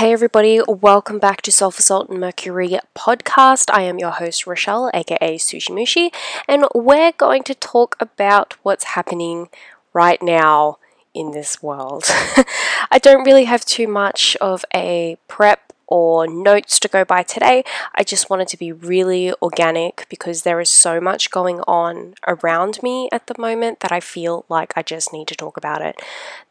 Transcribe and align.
Hey, 0.00 0.14
everybody, 0.14 0.62
welcome 0.66 1.18
back 1.18 1.42
to 1.42 1.52
Sulfur 1.52 1.82
Salt 1.82 2.08
and 2.08 2.18
Mercury 2.18 2.78
podcast. 2.96 3.68
I 3.70 3.82
am 3.82 3.98
your 3.98 4.12
host, 4.12 4.46
Rochelle, 4.46 4.90
aka 4.94 5.36
Sushi 5.36 5.68
Mushi, 5.68 6.08
and 6.48 6.64
we're 6.74 7.12
going 7.12 7.42
to 7.42 7.54
talk 7.54 7.96
about 8.00 8.54
what's 8.62 8.96
happening 8.96 9.50
right 9.92 10.22
now 10.22 10.78
in 11.12 11.32
this 11.32 11.62
world. 11.62 12.04
I 12.90 12.98
don't 12.98 13.26
really 13.26 13.44
have 13.44 13.66
too 13.66 13.86
much 13.86 14.38
of 14.40 14.64
a 14.74 15.18
prep 15.28 15.74
or 15.86 16.26
notes 16.26 16.80
to 16.80 16.88
go 16.88 17.04
by 17.04 17.22
today. 17.22 17.62
I 17.94 18.02
just 18.02 18.30
wanted 18.30 18.48
to 18.48 18.56
be 18.56 18.72
really 18.72 19.34
organic 19.42 20.06
because 20.08 20.44
there 20.44 20.62
is 20.62 20.70
so 20.70 20.98
much 20.98 21.30
going 21.30 21.60
on 21.68 22.14
around 22.26 22.82
me 22.82 23.10
at 23.12 23.26
the 23.26 23.38
moment 23.38 23.80
that 23.80 23.92
I 23.92 24.00
feel 24.00 24.46
like 24.48 24.72
I 24.74 24.82
just 24.82 25.12
need 25.12 25.28
to 25.28 25.34
talk 25.34 25.58
about 25.58 25.82
it. 25.82 26.00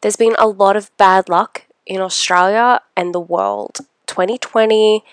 There's 0.02 0.14
been 0.14 0.36
a 0.38 0.46
lot 0.46 0.76
of 0.76 0.96
bad 0.98 1.28
luck 1.28 1.64
in 1.90 2.00
Australia 2.00 2.80
and 2.96 3.12
the 3.12 3.20
world. 3.20 3.80
2020 4.06 5.04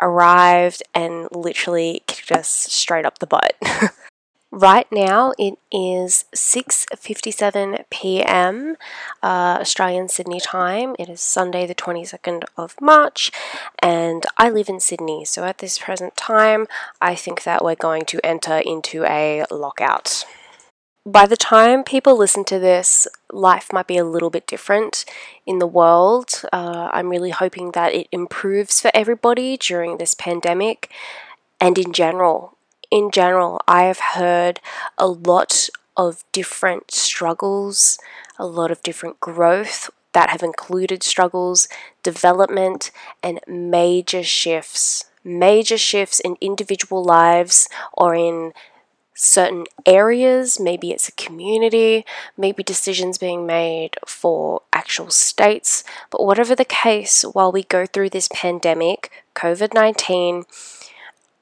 arrived 0.00 0.82
and 0.94 1.28
literally 1.32 2.02
kicked 2.06 2.30
us 2.30 2.48
straight 2.48 3.06
up 3.06 3.18
the 3.18 3.26
butt. 3.26 3.54
right 4.50 4.86
now 4.92 5.32
it 5.38 5.58
is 5.72 6.26
6:57 6.34 7.84
p.m. 7.88 8.76
Uh, 9.22 9.58
Australian 9.60 10.08
Sydney 10.10 10.38
time. 10.38 10.94
It 10.98 11.08
is 11.08 11.22
Sunday 11.22 11.66
the 11.66 11.74
22nd 11.74 12.44
of 12.58 12.78
March 12.82 13.32
and 13.78 14.26
I 14.36 14.50
live 14.50 14.68
in 14.68 14.78
Sydney. 14.78 15.24
So 15.24 15.44
at 15.44 15.58
this 15.58 15.78
present 15.78 16.16
time, 16.16 16.66
I 17.00 17.14
think 17.14 17.44
that 17.44 17.64
we're 17.64 17.76
going 17.76 18.04
to 18.12 18.24
enter 18.24 18.58
into 18.58 19.04
a 19.04 19.46
lockout 19.50 20.26
by 21.06 21.24
the 21.24 21.36
time 21.36 21.84
people 21.84 22.18
listen 22.18 22.44
to 22.46 22.58
this, 22.58 23.06
life 23.32 23.72
might 23.72 23.86
be 23.86 23.96
a 23.96 24.04
little 24.04 24.28
bit 24.28 24.46
different 24.48 25.04
in 25.46 25.60
the 25.60 25.66
world. 25.66 26.42
Uh, 26.52 26.90
I'm 26.92 27.10
really 27.10 27.30
hoping 27.30 27.70
that 27.72 27.94
it 27.94 28.08
improves 28.10 28.80
for 28.80 28.90
everybody 28.92 29.56
during 29.56 29.98
this 29.98 30.14
pandemic 30.14 30.90
and 31.60 31.78
in 31.78 31.92
general. 31.92 32.58
In 32.90 33.12
general, 33.12 33.60
I 33.68 33.84
have 33.84 34.00
heard 34.14 34.58
a 34.98 35.06
lot 35.06 35.68
of 35.96 36.24
different 36.32 36.90
struggles, 36.90 37.98
a 38.36 38.46
lot 38.46 38.72
of 38.72 38.82
different 38.82 39.20
growth 39.20 39.90
that 40.12 40.30
have 40.30 40.42
included 40.42 41.04
struggles, 41.04 41.68
development, 42.02 42.90
and 43.22 43.38
major 43.46 44.24
shifts. 44.24 45.04
Major 45.22 45.78
shifts 45.78 46.18
in 46.18 46.36
individual 46.40 47.04
lives 47.04 47.68
or 47.92 48.14
in 48.14 48.52
certain 49.16 49.64
areas, 49.86 50.60
maybe 50.60 50.90
it's 50.92 51.08
a 51.08 51.12
community, 51.12 52.04
maybe 52.36 52.62
decisions 52.62 53.18
being 53.18 53.46
made 53.46 53.96
for 54.06 54.62
actual 54.72 55.10
states. 55.10 55.82
But 56.10 56.24
whatever 56.24 56.54
the 56.54 56.64
case, 56.64 57.22
while 57.22 57.50
we 57.50 57.64
go 57.64 57.86
through 57.86 58.10
this 58.10 58.28
pandemic, 58.32 59.10
COVID 59.34 59.74
19, 59.74 60.44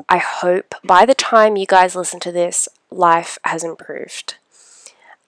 I 0.09 0.19
hope 0.19 0.75
by 0.85 1.05
the 1.05 1.15
time 1.15 1.57
you 1.57 1.67
guys 1.67 1.97
listen 1.97 2.21
to 2.21 2.33
this, 2.33 2.69
life 2.91 3.39
has 3.45 3.65
improved. 3.65 4.37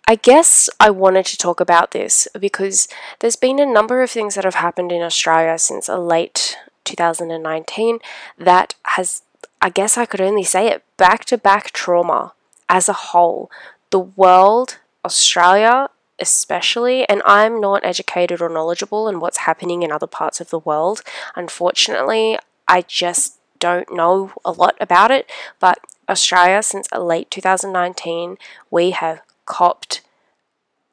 I 0.09 0.15
guess 0.15 0.71
I 0.79 0.91
wanted 0.91 1.27
to 1.27 1.37
talk 1.37 1.59
about 1.59 1.91
this 1.91 2.29
because 2.39 2.87
there's 3.19 3.35
been 3.35 3.59
a 3.59 3.67
number 3.67 4.03
of 4.03 4.11
things 4.11 4.37
that 4.37 4.45
have 4.45 4.55
happened 4.55 4.93
in 4.93 5.03
Australia 5.03 5.59
since 5.59 5.89
late 5.89 6.57
2019 6.85 7.99
that 8.39 8.77
has 8.85 9.23
I 9.61 9.69
guess 9.71 9.99
I 9.99 10.07
could 10.07 10.21
only 10.21 10.45
say 10.45 10.69
it 10.69 10.85
back 10.97 11.25
to 11.25 11.39
back 11.39 11.73
trauma 11.73 12.35
as 12.69 12.89
a 12.89 12.93
whole, 12.93 13.51
the 13.91 13.99
world, 13.99 14.79
Australia 15.05 15.89
especially, 16.19 17.09
and 17.09 17.23
I'm 17.25 17.61
not 17.61 17.85
educated 17.85 18.41
or 18.41 18.49
knowledgeable 18.49 19.09
in 19.09 19.21
what's 19.21 19.39
happening 19.39 19.83
in 19.83 19.93
other 19.93 20.07
parts 20.07 20.41
of 20.41 20.51
the 20.51 20.59
world. 20.59 21.03
Unfortunately, 21.35 22.39
I 22.67 22.83
just 22.83 23.39
don't 23.59 23.93
know 23.93 24.33
a 24.45 24.53
lot 24.53 24.77
about 24.81 25.11
it, 25.11 25.31
but 25.61 25.79
Australia, 26.09 26.63
since 26.63 26.89
late 26.93 27.31
2019, 27.31 28.39
we 28.71 28.91
have 28.91 29.23
copped 29.45 30.03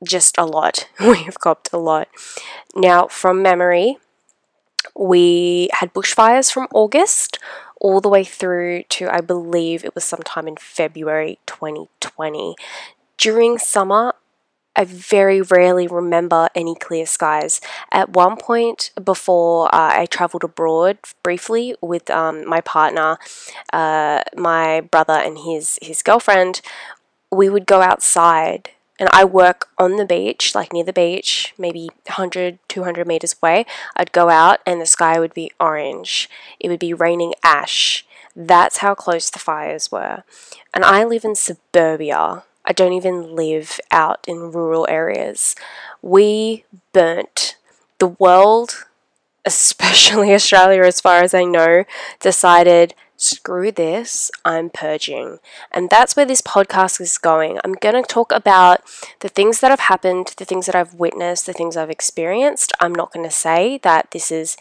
just 0.03 0.37
a 0.37 0.45
lot. 0.45 0.89
we 0.99 1.23
have 1.23 1.39
copped 1.39 1.69
a 1.71 1.77
lot. 1.77 2.09
Now, 2.75 3.07
from 3.07 3.41
memory, 3.41 3.97
we 4.95 5.69
had 5.73 5.93
bushfires 5.93 6.51
from 6.51 6.67
August 6.73 7.39
all 7.79 7.99
the 7.99 8.09
way 8.09 8.23
through 8.23 8.83
to, 8.83 9.13
I 9.13 9.21
believe 9.21 9.83
it 9.83 9.95
was 9.95 10.03
sometime 10.03 10.47
in 10.47 10.55
February 10.55 11.39
2020. 11.45 12.55
During 13.17 13.57
summer, 13.57 14.13
I 14.75 14.85
very 14.85 15.41
rarely 15.41 15.87
remember 15.87 16.49
any 16.55 16.75
clear 16.75 17.05
skies. 17.05 17.61
At 17.91 18.15
one 18.15 18.37
point 18.37 18.91
before 19.03 19.67
uh, 19.67 19.99
I 19.99 20.07
traveled 20.07 20.43
abroad 20.43 20.97
briefly 21.21 21.75
with 21.81 22.09
um, 22.09 22.47
my 22.47 22.61
partner, 22.61 23.17
uh, 23.71 24.23
my 24.35 24.81
brother, 24.81 25.13
and 25.13 25.37
his, 25.37 25.77
his 25.81 26.01
girlfriend, 26.01 26.61
we 27.31 27.49
would 27.49 27.65
go 27.65 27.81
outside 27.81 28.71
and 28.99 29.09
I 29.11 29.25
work 29.25 29.69
on 29.77 29.97
the 29.97 30.05
beach, 30.05 30.53
like 30.53 30.71
near 30.71 30.83
the 30.83 30.93
beach, 30.93 31.53
maybe 31.57 31.89
100, 32.05 32.59
200 32.67 33.07
meters 33.07 33.35
away. 33.41 33.65
I'd 33.95 34.11
go 34.11 34.29
out 34.29 34.59
and 34.65 34.79
the 34.79 34.85
sky 34.85 35.19
would 35.19 35.33
be 35.33 35.51
orange. 35.59 36.29
It 36.59 36.69
would 36.69 36.79
be 36.79 36.93
raining 36.93 37.33
ash. 37.43 38.05
That's 38.35 38.77
how 38.77 38.95
close 38.95 39.29
the 39.29 39.39
fires 39.39 39.91
were. 39.91 40.23
And 40.73 40.85
I 40.85 41.03
live 41.03 41.23
in 41.23 41.35
suburbia. 41.35 42.43
I 42.65 42.71
don't 42.73 42.93
even 42.93 43.35
live 43.35 43.79
out 43.91 44.23
in 44.27 44.51
rural 44.51 44.87
areas. 44.89 45.55
We 46.01 46.65
burnt. 46.93 47.57
The 47.99 48.07
world, 48.07 48.85
especially 49.45 50.33
Australia, 50.33 50.83
as 50.83 51.01
far 51.01 51.21
as 51.21 51.33
I 51.33 51.43
know, 51.43 51.83
decided 52.19 52.93
screw 53.23 53.71
this, 53.71 54.29
I'm 54.45 54.69
purging. 54.69 55.39
And 55.71 55.89
that's 55.89 56.15
where 56.15 56.25
this 56.25 56.41
podcast 56.41 56.99
is 57.01 57.17
going. 57.17 57.59
I'm 57.63 57.73
going 57.73 57.95
to 57.95 58.07
talk 58.07 58.31
about 58.31 58.81
the 59.19 59.29
things 59.29 59.59
that 59.59 59.71
have 59.71 59.81
happened, 59.81 60.33
the 60.37 60.45
things 60.45 60.65
that 60.65 60.75
I've 60.75 60.93
witnessed, 60.93 61.45
the 61.45 61.53
things 61.53 61.77
I've 61.77 61.89
experienced. 61.89 62.73
I'm 62.79 62.93
not 62.93 63.11
going 63.11 63.25
to 63.25 63.31
say 63.31 63.79
that 63.83 64.11
this 64.11 64.31
is, 64.31 64.57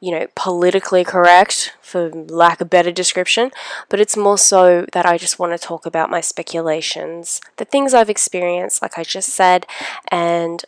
you 0.00 0.10
know, 0.10 0.26
politically 0.34 1.04
correct, 1.04 1.74
for 1.80 2.10
lack 2.10 2.60
of 2.60 2.70
better 2.70 2.92
description, 2.92 3.50
but 3.88 4.00
it's 4.00 4.16
more 4.16 4.38
so 4.38 4.86
that 4.92 5.06
I 5.06 5.18
just 5.18 5.38
want 5.38 5.58
to 5.58 5.66
talk 5.66 5.86
about 5.86 6.10
my 6.10 6.20
speculations, 6.20 7.40
the 7.56 7.64
things 7.64 7.94
I've 7.94 8.10
experienced, 8.10 8.82
like 8.82 8.98
I 8.98 9.04
just 9.04 9.30
said, 9.30 9.66
and 10.10 10.64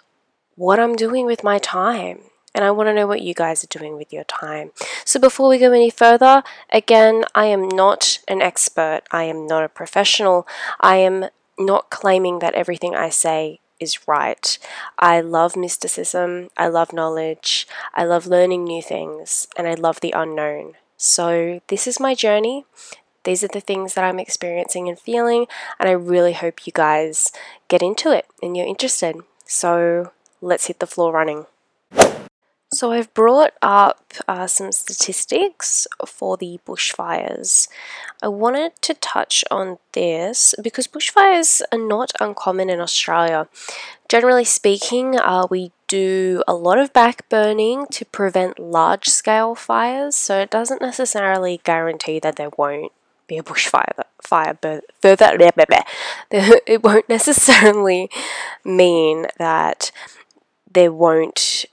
what 0.57 0.81
I'm 0.81 0.97
doing 0.97 1.27
with 1.27 1.45
my 1.45 1.59
time 1.59 2.30
and 2.55 2.65
I 2.65 2.71
want 2.71 2.89
to 2.89 2.95
know 2.95 3.07
what 3.07 3.23
you 3.23 3.35
guys 3.35 3.63
are 3.65 3.79
doing 3.79 3.97
with 3.97 4.13
your 4.13 4.25
time. 4.25 4.73
So, 5.05 5.21
before 5.21 5.49
we 5.49 5.59
go 5.59 5.73
any 5.73 5.91
further, 5.91 6.43
again, 6.71 7.25
I 7.35 7.47
am 7.47 7.69
not 7.69 8.19
an 8.29 8.43
expert, 8.43 9.03
I 9.11 9.25
am 9.25 9.47
not 9.47 9.65
a 9.65 9.69
professional, 9.69 10.47
I 10.81 10.97
am 10.97 11.27
not 11.59 11.91
claiming 11.91 12.39
that 12.41 12.55
everything 12.55 12.95
I 12.95 13.11
say 13.11 13.61
is 13.79 14.07
right. 14.07 14.59
I 14.99 15.21
love 15.21 15.57
mysticism, 15.57 16.51
I 16.57 16.69
love 16.69 16.93
knowledge, 16.93 17.67
I 17.95 18.05
love 18.05 18.27
learning 18.27 18.65
new 18.65 18.83
things, 18.83 19.49
and 19.57 19.67
I 19.67 19.75
love 19.75 20.01
the 20.01 20.13
unknown. 20.13 20.75
So, 20.97 21.61
this 21.69 21.87
is 21.87 22.01
my 22.01 22.15
journey. 22.15 22.67
These 23.25 23.45
are 23.45 23.49
the 23.49 23.61
things 23.61 23.95
that 23.95 24.05
I'm 24.05 24.19
experiencing 24.19 24.89
and 24.89 24.99
feeling, 24.99 25.47
and 25.79 25.89
I 25.89 25.93
really 25.93 26.33
hope 26.33 26.67
you 26.67 26.73
guys 26.73 27.33
get 27.69 27.83
into 27.83 28.13
it 28.13 28.27
and 28.43 28.57
you're 28.57 28.67
interested. 28.67 29.17
So, 29.47 30.13
let's 30.41 30.67
hit 30.67 30.79
the 30.79 30.87
floor 30.87 31.13
running. 31.13 31.47
So 32.81 32.93
I've 32.93 33.13
brought 33.13 33.53
up 33.61 34.15
uh, 34.27 34.47
some 34.47 34.73
statistics 34.73 35.87
for 36.07 36.39
the 36.39 36.61
bushfires. 36.67 37.69
I 38.23 38.29
wanted 38.29 38.73
to 38.81 38.95
touch 38.95 39.45
on 39.51 39.77
this 39.93 40.55
because 40.63 40.87
bushfires 40.87 41.61
are 41.73 41.79
not 41.79 42.13
uncommon 42.21 42.71
in 42.71 42.81
Australia. 42.81 43.49
Generally 44.09 44.47
speaking, 44.47 45.19
uh, 45.19 45.47
we 45.51 45.73
do 45.89 46.43
a 46.49 46.55
lot 46.55 46.79
of 46.79 46.95
backburning 46.95 47.87
to 47.91 48.07
prevent 48.07 48.59
large 48.59 49.09
scale 49.11 49.55
fires, 49.55 50.17
so 50.17 50.41
it 50.41 50.49
doesn't 50.51 50.81
necessarily 50.81 51.61
guarantee 51.63 52.19
that 52.19 52.37
there 52.37 52.49
won't 52.57 52.93
be 53.27 53.37
a 53.37 53.43
bushfire 53.43 54.05
fire 54.23 54.57
further 55.03 55.37
it 56.67 56.83
won't 56.83 57.11
necessarily 57.11 58.09
mean 58.65 59.27
that 59.39 59.93
there 60.73 60.93
won't 60.93 61.67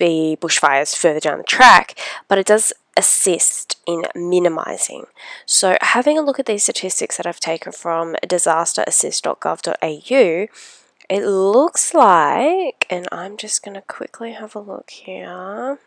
be 0.00 0.36
bushfires 0.40 0.96
further 0.96 1.20
down 1.20 1.38
the 1.38 1.44
track, 1.44 1.96
but 2.26 2.38
it 2.38 2.46
does 2.46 2.72
assist 2.96 3.76
in 3.86 4.02
minimizing. 4.16 5.04
So, 5.46 5.76
having 5.80 6.18
a 6.18 6.22
look 6.22 6.40
at 6.40 6.46
these 6.46 6.64
statistics 6.64 7.18
that 7.18 7.26
I've 7.26 7.38
taken 7.38 7.70
from 7.70 8.16
disasterassist.gov.au, 8.26 10.46
it 11.08 11.26
looks 11.26 11.94
like, 11.94 12.86
and 12.90 13.06
I'm 13.12 13.36
just 13.36 13.62
going 13.62 13.74
to 13.74 13.82
quickly 13.82 14.32
have 14.32 14.56
a 14.56 14.60
look 14.60 14.90
here. 14.90 15.78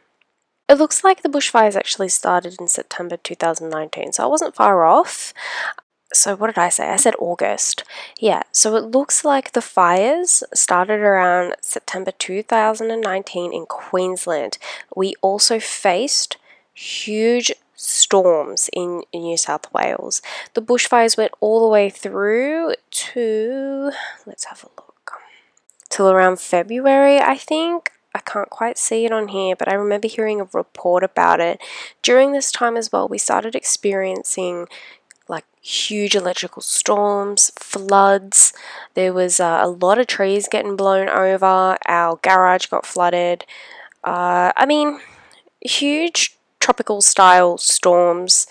It 0.70 0.76
looks 0.76 1.04
like 1.04 1.22
the 1.22 1.30
bushfires 1.30 1.76
actually 1.76 2.10
started 2.10 2.56
in 2.60 2.68
September 2.68 3.18
2019, 3.18 4.14
so 4.14 4.24
I 4.24 4.28
wasn't 4.28 4.56
far 4.56 4.86
off. 4.86 5.34
So 6.14 6.36
what 6.36 6.48
did 6.48 6.58
I 6.58 6.70
say? 6.70 6.90
I 6.90 6.96
said 6.96 7.16
August. 7.20 7.84
Yeah, 8.20 8.44
so 8.52 8.76
it 8.76 8.86
looks 8.86 9.26
like 9.26 9.52
the 9.52 9.62
fires 9.62 10.44
started 10.54 11.00
around 11.00 11.56
September 11.62 12.12
2019 12.12 13.54
in 13.54 13.66
Queensland. 13.66 14.58
We 14.96 15.16
also 15.22 15.60
faced 15.60 16.38
huge 16.74 17.52
storms 17.76 18.70
in 18.74 19.04
New 19.14 19.38
South 19.38 19.72
Wales. 19.74 20.22
The 20.54 20.62
bushfires 20.62 21.18
went 21.18 21.34
all 21.40 21.62
the 21.62 21.72
way 21.72 21.90
through 21.90 22.76
to, 22.92 23.92
let's 24.26 24.46
have 24.46 24.64
a 24.64 24.82
look, 24.82 25.14
till 25.90 26.10
around 26.10 26.40
February, 26.40 27.20
I 27.20 27.38
think. 27.38 27.92
I 28.16 28.20
can't 28.20 28.50
quite 28.50 28.78
see 28.78 29.06
it 29.06 29.12
on 29.12 29.30
here, 29.30 29.56
but 29.56 29.68
I 29.68 29.74
remember 29.74 30.08
hearing 30.08 30.40
a 30.40 30.48
report 30.54 31.04
about 31.04 31.40
it. 31.40 31.60
During 32.04 32.32
this 32.32 32.52
time 32.52 32.78
as 32.78 32.92
well, 32.92 33.08
we 33.08 33.18
started 33.18 33.56
experiencing 33.56 34.68
huge 35.64 36.14
electrical 36.14 36.62
storms, 36.62 37.52
floods. 37.58 38.54
There 38.94 39.14
was 39.14 39.40
uh, 39.40 39.60
a 39.64 39.70
lot 39.70 39.98
of 39.98 40.08
trees 40.08 40.48
getting 40.52 40.76
blown 40.76 41.10
over. 41.10 41.78
Our 41.88 42.20
garage 42.22 42.68
got 42.68 42.86
flooded. 42.86 43.46
Uh, 44.04 44.52
I 44.56 44.66
mean, 44.66 45.00
huge 45.62 46.36
tropical 46.60 47.02
style 47.02 47.58
storms. 47.58 48.46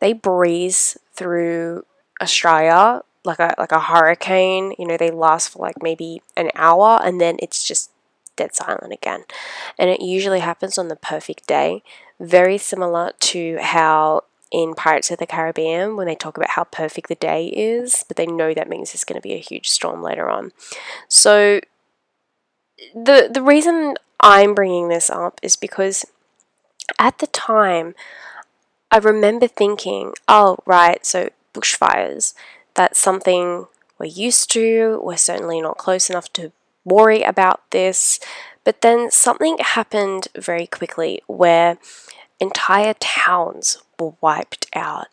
They 0.00 0.12
breeze 0.12 0.98
through 1.14 1.84
Australia 2.20 3.02
like 3.24 3.38
a 3.38 3.54
like 3.58 3.72
a 3.72 3.80
hurricane. 3.80 4.74
You 4.78 4.86
know, 4.86 4.96
they 4.96 5.10
last 5.10 5.50
for 5.50 5.60
like 5.60 5.82
maybe 5.82 6.22
an 6.36 6.50
hour 6.54 7.00
and 7.02 7.20
then 7.20 7.36
it's 7.40 7.66
just 7.66 7.90
dead 8.36 8.54
silent 8.54 8.92
again. 8.92 9.24
And 9.78 9.90
it 9.90 10.00
usually 10.00 10.40
happens 10.40 10.78
on 10.78 10.88
the 10.88 10.96
perfect 10.96 11.46
day. 11.46 11.82
Very 12.18 12.58
similar 12.58 13.12
to 13.20 13.58
how 13.60 14.24
in 14.50 14.74
Pirates 14.74 15.10
of 15.10 15.18
the 15.18 15.26
Caribbean 15.26 15.96
when 15.96 16.06
they 16.06 16.14
talk 16.14 16.36
about 16.36 16.50
how 16.50 16.64
perfect 16.64 17.08
the 17.08 17.14
day 17.14 17.46
is, 17.46 18.04
but 18.06 18.16
they 18.16 18.26
know 18.26 18.54
that 18.54 18.68
means 18.68 18.92
there's 18.92 19.04
going 19.04 19.20
to 19.20 19.26
be 19.26 19.34
a 19.34 19.38
huge 19.38 19.68
storm 19.68 20.02
later 20.02 20.28
on. 20.28 20.52
So 21.08 21.60
the 22.94 23.28
the 23.32 23.42
reason 23.42 23.96
I'm 24.20 24.54
bringing 24.54 24.88
this 24.88 25.10
up 25.10 25.40
is 25.42 25.56
because 25.56 26.04
at 26.98 27.18
the 27.18 27.26
time 27.26 27.94
I 28.90 28.98
remember 28.98 29.46
thinking, 29.46 30.14
oh 30.28 30.58
right, 30.64 31.04
so 31.04 31.30
bushfires, 31.52 32.34
that's 32.74 32.98
something 32.98 33.66
we're 33.98 34.06
used 34.06 34.50
to. 34.52 35.00
We're 35.02 35.16
certainly 35.16 35.60
not 35.60 35.78
close 35.78 36.08
enough 36.08 36.32
to 36.34 36.52
worry 36.84 37.22
about 37.22 37.70
this. 37.70 38.18
But 38.68 38.82
then 38.82 39.10
something 39.10 39.56
happened 39.60 40.28
very 40.36 40.66
quickly 40.66 41.22
where 41.26 41.78
entire 42.38 42.92
towns 43.00 43.78
were 43.98 44.12
wiped 44.20 44.66
out. 44.74 45.06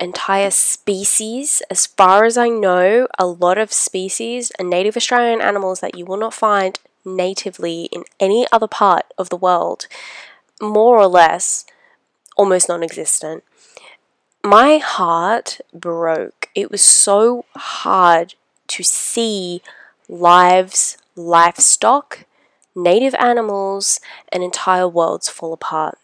Entire 0.00 0.52
species, 0.52 1.60
as 1.68 1.86
far 1.86 2.24
as 2.24 2.38
I 2.38 2.48
know, 2.48 3.08
a 3.18 3.26
lot 3.26 3.58
of 3.58 3.72
species 3.72 4.52
and 4.60 4.70
native 4.70 4.96
Australian 4.96 5.40
animals 5.40 5.80
that 5.80 5.96
you 5.98 6.04
will 6.04 6.18
not 6.18 6.34
find 6.34 6.78
natively 7.04 7.88
in 7.90 8.04
any 8.20 8.46
other 8.52 8.68
part 8.68 9.06
of 9.18 9.28
the 9.28 9.36
world, 9.36 9.88
more 10.62 10.96
or 10.96 11.08
less 11.08 11.66
almost 12.36 12.68
non 12.68 12.84
existent. 12.84 13.42
My 14.44 14.78
heart 14.78 15.60
broke. 15.74 16.48
It 16.54 16.70
was 16.70 16.82
so 16.82 17.44
hard 17.56 18.36
to 18.68 18.84
see 18.84 19.62
lives, 20.08 20.96
livestock, 21.16 22.24
native 22.74 23.14
animals, 23.16 24.00
and 24.32 24.42
entire 24.42 24.88
worlds 24.88 25.28
fall 25.28 25.52
apart. 25.52 25.98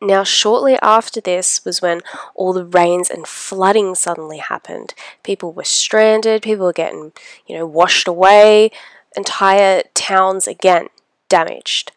Now, 0.00 0.22
shortly 0.24 0.78
after 0.80 1.20
this 1.20 1.64
was 1.64 1.82
when 1.82 2.00
all 2.34 2.52
the 2.52 2.64
rains 2.64 3.10
and 3.10 3.26
flooding 3.26 3.94
suddenly 3.94 4.38
happened. 4.38 4.94
People 5.22 5.52
were 5.52 5.64
stranded, 5.64 6.42
people 6.42 6.66
were 6.66 6.72
getting, 6.72 7.12
you 7.46 7.56
know, 7.56 7.66
washed 7.66 8.08
away, 8.08 8.70
entire 9.16 9.82
towns 9.94 10.46
again 10.46 10.88
damaged. 11.28 11.92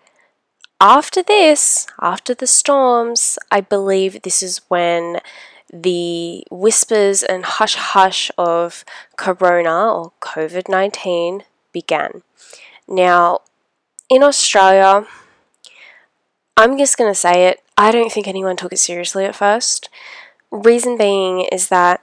After 0.81 1.23
this, 1.23 1.87
after 2.01 2.33
the 2.33 2.47
storms, 2.47 3.39
I 3.51 3.61
believe 3.61 4.21
this 4.21 4.43
is 4.43 4.61
when 4.67 5.19
the 5.71 6.43
whispers 6.51 7.23
and 7.23 7.45
hush 7.45 7.75
hush 7.75 8.29
of 8.37 8.83
corona 9.17 9.93
or 9.93 10.11
COVID 10.21 10.69
19 10.69 11.43
began. 11.71 12.23
Now, 12.87 13.39
in 14.09 14.23
Australia, 14.23 15.07
I'm 16.57 16.77
just 16.77 16.97
going 16.97 17.09
to 17.09 17.19
say 17.19 17.47
it, 17.47 17.61
I 17.77 17.91
don't 17.91 18.11
think 18.11 18.27
anyone 18.27 18.55
took 18.55 18.71
it 18.71 18.79
seriously 18.79 19.25
at 19.25 19.35
first. 19.35 19.89
Reason 20.51 20.97
being 20.97 21.41
is 21.41 21.67
that 21.69 22.01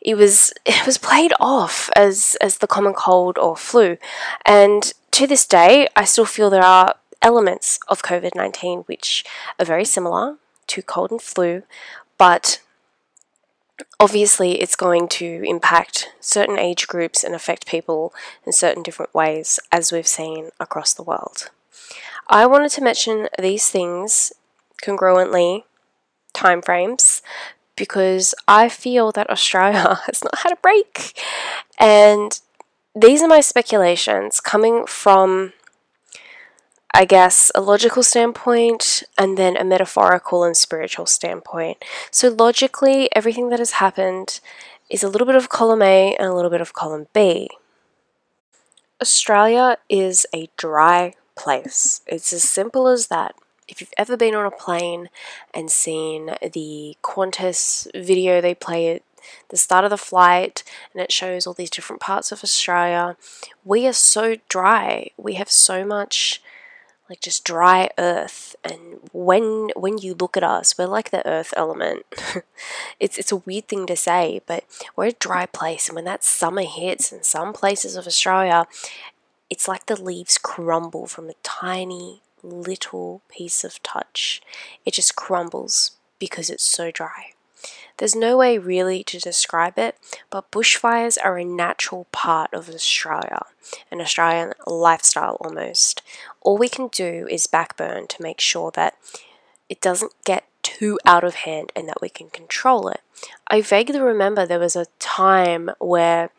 it 0.00 0.16
was 0.16 0.52
it 0.64 0.86
was 0.86 0.98
played 0.98 1.32
off 1.40 1.90
as 1.96 2.36
as 2.40 2.58
the 2.58 2.66
common 2.66 2.92
cold 2.94 3.38
or 3.38 3.56
flu. 3.56 3.96
And 4.46 4.92
to 5.12 5.26
this 5.26 5.46
day, 5.46 5.88
I 5.96 6.04
still 6.04 6.24
feel 6.24 6.50
there 6.50 6.62
are 6.62 6.94
elements 7.22 7.78
of 7.88 8.02
COVID-19 8.02 8.86
which 8.86 9.24
are 9.58 9.64
very 9.64 9.84
similar 9.84 10.36
to 10.68 10.82
cold 10.82 11.10
and 11.10 11.22
flu, 11.22 11.62
but 12.18 12.60
obviously 13.98 14.60
it's 14.60 14.76
going 14.76 15.08
to 15.08 15.42
impact 15.44 16.10
certain 16.20 16.58
age 16.58 16.86
groups 16.86 17.24
and 17.24 17.34
affect 17.34 17.66
people 17.66 18.14
in 18.46 18.52
certain 18.52 18.82
different 18.82 19.14
ways 19.14 19.58
as 19.72 19.92
we've 19.92 20.06
seen 20.06 20.50
across 20.60 20.92
the 20.92 21.02
world. 21.02 21.50
I 22.28 22.46
wanted 22.46 22.70
to 22.72 22.82
mention 22.82 23.28
these 23.38 23.68
things 23.68 24.32
congruently 24.82 25.64
timeframes 26.34 27.22
because 27.76 28.34
I 28.46 28.68
feel 28.68 29.12
that 29.12 29.30
Australia 29.30 30.00
has 30.06 30.22
not 30.22 30.38
had 30.38 30.52
a 30.52 30.56
break. 30.56 31.20
And 31.78 32.40
these 32.94 33.22
are 33.22 33.28
my 33.28 33.40
speculations 33.40 34.40
coming 34.40 34.86
from, 34.86 35.52
I 36.96 37.04
guess, 37.04 37.50
a 37.56 37.60
logical 37.60 38.04
standpoint 38.04 39.02
and 39.18 39.36
then 39.36 39.56
a 39.56 39.64
metaphorical 39.64 40.44
and 40.44 40.56
spiritual 40.56 41.06
standpoint. 41.06 41.84
So, 42.12 42.28
logically, 42.28 43.08
everything 43.14 43.48
that 43.48 43.58
has 43.58 43.72
happened 43.72 44.38
is 44.88 45.02
a 45.02 45.08
little 45.08 45.26
bit 45.26 45.34
of 45.34 45.48
column 45.48 45.82
A 45.82 46.14
and 46.14 46.28
a 46.28 46.34
little 46.34 46.52
bit 46.52 46.60
of 46.60 46.72
column 46.72 47.08
B. 47.12 47.50
Australia 49.02 49.76
is 49.88 50.24
a 50.32 50.48
dry 50.56 51.14
place. 51.34 52.00
It's 52.06 52.32
as 52.32 52.44
simple 52.44 52.86
as 52.86 53.08
that 53.08 53.34
if 53.66 53.80
you've 53.80 53.94
ever 53.98 54.16
been 54.16 54.34
on 54.34 54.46
a 54.46 54.50
plane 54.50 55.08
and 55.52 55.70
seen 55.70 56.36
the 56.42 56.96
Qantas 57.02 57.88
video 57.94 58.40
they 58.40 58.54
play 58.54 58.96
at 58.96 59.02
the 59.48 59.56
start 59.56 59.84
of 59.84 59.90
the 59.90 59.96
flight 59.96 60.62
and 60.92 61.02
it 61.02 61.10
shows 61.10 61.46
all 61.46 61.54
these 61.54 61.70
different 61.70 62.00
parts 62.00 62.30
of 62.30 62.44
Australia, 62.44 63.16
we 63.64 63.86
are 63.86 63.92
so 63.92 64.36
dry. 64.48 65.10
We 65.16 65.34
have 65.34 65.50
so 65.50 65.84
much 65.84 66.42
like 67.08 67.20
just 67.20 67.44
dry 67.44 67.88
earth 67.98 68.56
and 68.64 68.98
when 69.12 69.70
when 69.76 69.98
you 69.98 70.14
look 70.14 70.36
at 70.36 70.42
us 70.42 70.76
we're 70.78 70.86
like 70.86 71.10
the 71.10 71.26
earth 71.26 71.52
element 71.56 72.04
it's 73.00 73.18
it's 73.18 73.32
a 73.32 73.36
weird 73.36 73.68
thing 73.68 73.86
to 73.86 73.96
say 73.96 74.40
but 74.46 74.64
we're 74.96 75.06
a 75.06 75.12
dry 75.12 75.46
place 75.46 75.88
and 75.88 75.96
when 75.96 76.04
that 76.04 76.24
summer 76.24 76.62
hits 76.62 77.12
in 77.12 77.22
some 77.22 77.52
places 77.52 77.96
of 77.96 78.06
australia 78.06 78.66
it's 79.50 79.68
like 79.68 79.86
the 79.86 80.00
leaves 80.00 80.38
crumble 80.38 81.06
from 81.06 81.28
a 81.28 81.34
tiny 81.42 82.22
little 82.44 83.22
piece 83.28 83.64
of 83.64 83.82
touch. 83.82 84.42
It 84.84 84.94
just 84.94 85.16
crumbles 85.16 85.92
because 86.18 86.50
it's 86.50 86.64
so 86.64 86.90
dry. 86.90 87.32
There's 87.98 88.16
no 88.16 88.36
way 88.36 88.58
really 88.58 89.04
to 89.04 89.20
describe 89.20 89.78
it, 89.78 89.96
but 90.28 90.50
bushfires 90.50 91.16
are 91.22 91.38
a 91.38 91.44
natural 91.44 92.06
part 92.10 92.52
of 92.52 92.68
Australia, 92.68 93.42
an 93.90 94.00
Australian 94.00 94.54
lifestyle 94.66 95.36
almost. 95.40 96.02
All 96.44 96.56
we 96.56 96.68
can 96.68 96.88
do 96.88 97.26
is 97.28 97.46
backburn 97.46 98.06
to 98.08 98.22
make 98.22 98.40
sure 98.40 98.70
that 98.72 98.94
it 99.68 99.80
doesn't 99.80 100.12
get 100.24 100.44
too 100.62 100.98
out 101.04 101.24
of 101.24 101.34
hand 101.36 101.72
and 101.74 101.88
that 101.88 102.00
we 102.00 102.08
can 102.08 102.30
control 102.30 102.88
it. 102.88 103.00
I 103.48 103.60
vaguely 103.60 104.00
remember 104.00 104.46
there 104.46 104.58
was 104.58 104.76
a 104.76 104.86
time 104.98 105.70
where, 105.78 106.30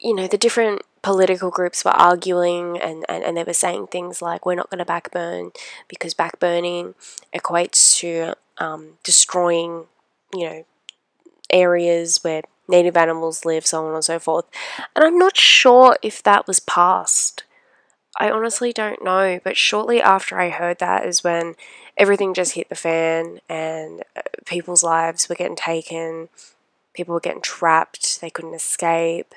you 0.00 0.14
know, 0.14 0.26
the 0.26 0.38
different 0.38 0.82
political 1.02 1.50
groups 1.50 1.84
were 1.84 1.92
arguing 1.92 2.78
and, 2.78 3.04
and, 3.08 3.22
and 3.22 3.36
they 3.36 3.44
were 3.44 3.52
saying 3.52 3.86
things 3.86 4.20
like 4.20 4.44
we're 4.44 4.54
not 4.54 4.70
going 4.70 4.78
to 4.78 4.84
backburn 4.84 5.52
because 5.88 6.14
backburning 6.14 6.94
equates 7.34 7.96
to 7.98 8.34
um, 8.58 8.98
destroying 9.04 9.86
you 10.34 10.46
know 10.46 10.64
areas 11.50 12.22
where 12.22 12.42
native 12.68 12.96
animals 12.96 13.44
live 13.44 13.66
so 13.66 13.86
on 13.86 13.94
and 13.94 14.04
so 14.04 14.18
forth 14.18 14.44
and 14.94 15.04
i'm 15.04 15.18
not 15.18 15.36
sure 15.36 15.96
if 16.02 16.22
that 16.22 16.46
was 16.46 16.60
passed 16.60 17.44
i 18.18 18.30
honestly 18.30 18.72
don't 18.72 19.02
know 19.02 19.40
but 19.42 19.56
shortly 19.56 20.00
after 20.00 20.38
i 20.38 20.50
heard 20.50 20.78
that 20.78 21.06
is 21.06 21.24
when 21.24 21.54
everything 21.96 22.34
just 22.34 22.54
hit 22.54 22.68
the 22.68 22.74
fan 22.74 23.40
and 23.48 24.02
uh, 24.16 24.20
people's 24.44 24.82
lives 24.82 25.28
were 25.28 25.34
getting 25.34 25.56
taken 25.56 26.28
people 26.94 27.14
were 27.14 27.20
getting 27.20 27.42
trapped 27.42 28.20
they 28.20 28.30
couldn't 28.30 28.54
escape 28.54 29.34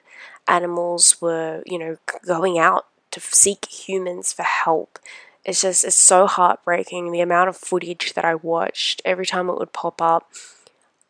animals 0.48 1.22
were, 1.22 1.64
you 1.66 1.80
know, 1.80 1.98
going 2.26 2.60
out 2.60 2.86
to 3.12 3.20
seek 3.20 3.66
humans 3.66 4.34
for 4.34 4.44
help. 4.44 5.00
It's 5.44 5.62
just, 5.62 5.84
it's 5.84 5.98
so 5.98 6.28
heartbreaking. 6.28 7.12
The 7.12 7.22
amount 7.22 7.50
of 7.50 7.58
footage 7.58 8.14
that 8.14 8.26
I 8.26 8.36
watched, 8.36 9.02
every 9.06 9.26
time 9.26 9.50
it 9.50 9.58
would 9.58 9.74
pop 9.74 10.02
up, 10.02 10.32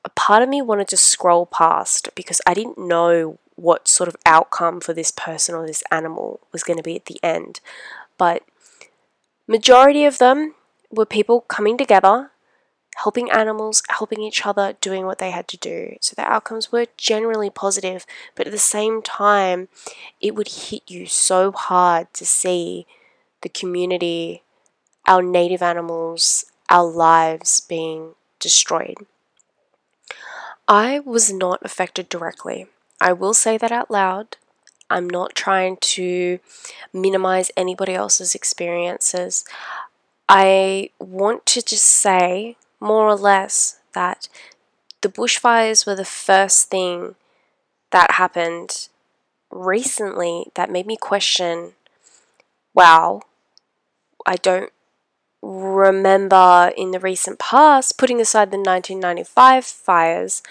a 0.05 0.09
part 0.09 0.41
of 0.41 0.49
me 0.49 0.61
wanted 0.61 0.87
to 0.89 0.97
scroll 0.97 1.45
past 1.45 2.09
because 2.15 2.41
I 2.47 2.53
didn't 2.53 2.77
know 2.77 3.37
what 3.55 3.87
sort 3.87 4.07
of 4.07 4.15
outcome 4.25 4.79
for 4.81 4.93
this 4.93 5.11
person 5.11 5.55
or 5.55 5.67
this 5.67 5.83
animal 5.91 6.39
was 6.51 6.63
going 6.63 6.77
to 6.77 6.83
be 6.83 6.95
at 6.95 7.05
the 7.05 7.19
end. 7.21 7.59
But 8.17 8.43
majority 9.47 10.05
of 10.05 10.17
them 10.17 10.55
were 10.89 11.05
people 11.05 11.41
coming 11.41 11.77
together, 11.77 12.31
helping 12.97 13.31
animals, 13.31 13.81
helping 13.89 14.21
each 14.21 14.45
other, 14.45 14.75
doing 14.81 15.05
what 15.05 15.17
they 15.17 15.31
had 15.31 15.47
to 15.49 15.57
do. 15.57 15.95
So 16.01 16.13
the 16.15 16.29
outcomes 16.29 16.71
were 16.71 16.87
generally 16.97 17.49
positive, 17.49 18.05
but 18.35 18.47
at 18.47 18.53
the 18.53 18.59
same 18.59 19.01
time, 19.01 19.69
it 20.19 20.35
would 20.35 20.47
hit 20.47 20.83
you 20.87 21.05
so 21.05 21.51
hard 21.51 22.13
to 22.15 22.25
see 22.25 22.85
the 23.41 23.49
community, 23.49 24.43
our 25.07 25.21
native 25.21 25.61
animals, 25.61 26.45
our 26.69 26.85
lives 26.85 27.61
being 27.61 28.15
destroyed. 28.39 28.95
I 30.67 30.99
was 30.99 31.33
not 31.33 31.59
affected 31.63 32.07
directly. 32.07 32.67
I 33.01 33.13
will 33.13 33.33
say 33.33 33.57
that 33.57 33.71
out 33.71 33.89
loud. 33.89 34.37
I'm 34.89 35.09
not 35.09 35.33
trying 35.33 35.77
to 35.77 36.39
minimize 36.93 37.49
anybody 37.57 37.95
else's 37.95 38.35
experiences. 38.35 39.43
I 40.29 40.91
want 40.99 41.45
to 41.47 41.63
just 41.63 41.85
say, 41.85 42.57
more 42.79 43.07
or 43.07 43.15
less, 43.15 43.79
that 43.93 44.29
the 45.01 45.09
bushfires 45.09 45.87
were 45.87 45.95
the 45.95 46.05
first 46.05 46.69
thing 46.69 47.15
that 47.89 48.11
happened 48.11 48.87
recently 49.49 50.45
that 50.53 50.71
made 50.71 50.85
me 50.85 50.95
question 50.95 51.73
wow, 52.73 53.21
I 54.25 54.35
don't 54.35 54.71
remember 55.41 56.71
in 56.77 56.91
the 56.91 56.99
recent 56.99 57.39
past, 57.39 57.97
putting 57.97 58.21
aside 58.21 58.51
the 58.51 58.57
1995 58.57 59.65
fires, 59.65 60.41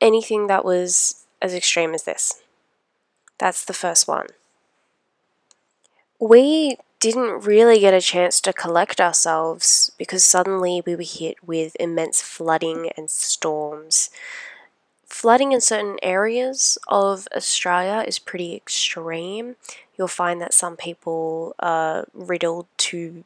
anything 0.00 0.46
that 0.46 0.64
was 0.64 1.26
as 1.42 1.54
extreme 1.54 1.94
as 1.94 2.04
this. 2.04 2.42
That's 3.38 3.64
the 3.64 3.74
first 3.74 4.08
one. 4.08 4.26
We 6.18 6.78
didn't 7.00 7.44
really 7.44 7.78
get 7.78 7.94
a 7.94 8.00
chance 8.00 8.40
to 8.40 8.52
collect 8.52 9.00
ourselves 9.00 9.92
because 9.98 10.24
suddenly 10.24 10.82
we 10.84 10.96
were 10.96 11.02
hit 11.02 11.36
with 11.46 11.76
immense 11.78 12.22
flooding 12.22 12.90
and 12.96 13.10
storms. 13.10 14.10
Flooding 15.04 15.52
in 15.52 15.60
certain 15.60 15.98
areas 16.02 16.78
of 16.88 17.28
Australia 17.36 18.02
is 18.06 18.18
pretty 18.18 18.54
extreme. 18.54 19.56
You'll 19.96 20.08
find 20.08 20.40
that 20.40 20.54
some 20.54 20.76
people 20.76 21.54
are 21.58 22.06
riddled 22.14 22.66
to 22.78 23.24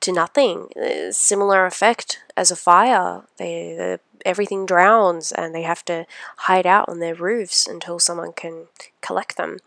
to 0.00 0.12
nothing. 0.12 0.68
Similar 1.10 1.64
effect 1.64 2.20
as 2.36 2.50
a 2.50 2.56
fire. 2.56 3.22
They, 3.38 3.98
everything 4.26 4.66
drowns 4.66 5.32
and 5.32 5.54
they 5.54 5.62
have 5.62 5.84
to 5.86 6.06
hide 6.38 6.66
out 6.66 6.88
on 6.88 7.00
their 7.00 7.14
roofs 7.14 7.66
until 7.66 7.98
someone 7.98 8.32
can 8.32 8.66
collect 9.00 9.36
them. 9.36 9.58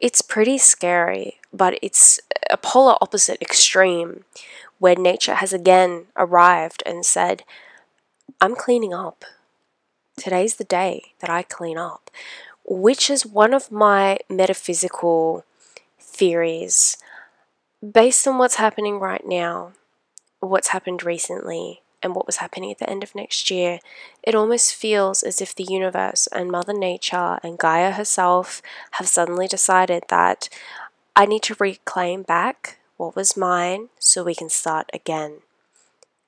It's 0.00 0.22
pretty 0.22 0.58
scary, 0.58 1.40
but 1.52 1.78
it's 1.82 2.20
a 2.50 2.56
polar 2.56 2.96
opposite 3.00 3.42
extreme 3.42 4.24
where 4.78 4.94
nature 4.94 5.34
has 5.34 5.52
again 5.52 6.06
arrived 6.16 6.82
and 6.86 7.04
said, 7.04 7.42
I'm 8.40 8.54
cleaning 8.54 8.94
up. 8.94 9.24
Today's 10.16 10.56
the 10.56 10.64
day 10.64 11.12
that 11.20 11.30
I 11.30 11.42
clean 11.42 11.78
up, 11.78 12.10
which 12.64 13.10
is 13.10 13.26
one 13.26 13.52
of 13.52 13.72
my 13.72 14.18
metaphysical 14.28 15.44
theories 16.00 16.96
based 17.92 18.26
on 18.26 18.38
what's 18.38 18.56
happening 18.56 18.98
right 18.98 19.24
now, 19.26 19.72
what's 20.40 20.68
happened 20.68 21.04
recently, 21.04 21.82
and 22.02 22.14
what 22.14 22.26
was 22.26 22.36
happening 22.36 22.70
at 22.70 22.78
the 22.78 22.88
end 22.88 23.02
of 23.02 23.14
next 23.14 23.50
year, 23.50 23.80
it 24.22 24.34
almost 24.34 24.74
feels 24.74 25.22
as 25.22 25.40
if 25.40 25.54
the 25.54 25.66
universe 25.68 26.28
and 26.28 26.50
Mother 26.50 26.72
Nature 26.72 27.38
and 27.42 27.58
Gaia 27.58 27.92
herself 27.92 28.62
have 28.92 29.08
suddenly 29.08 29.48
decided 29.48 30.04
that 30.08 30.48
I 31.16 31.26
need 31.26 31.42
to 31.44 31.56
reclaim 31.58 32.22
back 32.22 32.78
what 32.96 33.16
was 33.16 33.36
mine 33.36 33.88
so 33.98 34.22
we 34.22 34.34
can 34.34 34.48
start 34.48 34.90
again. 34.94 35.38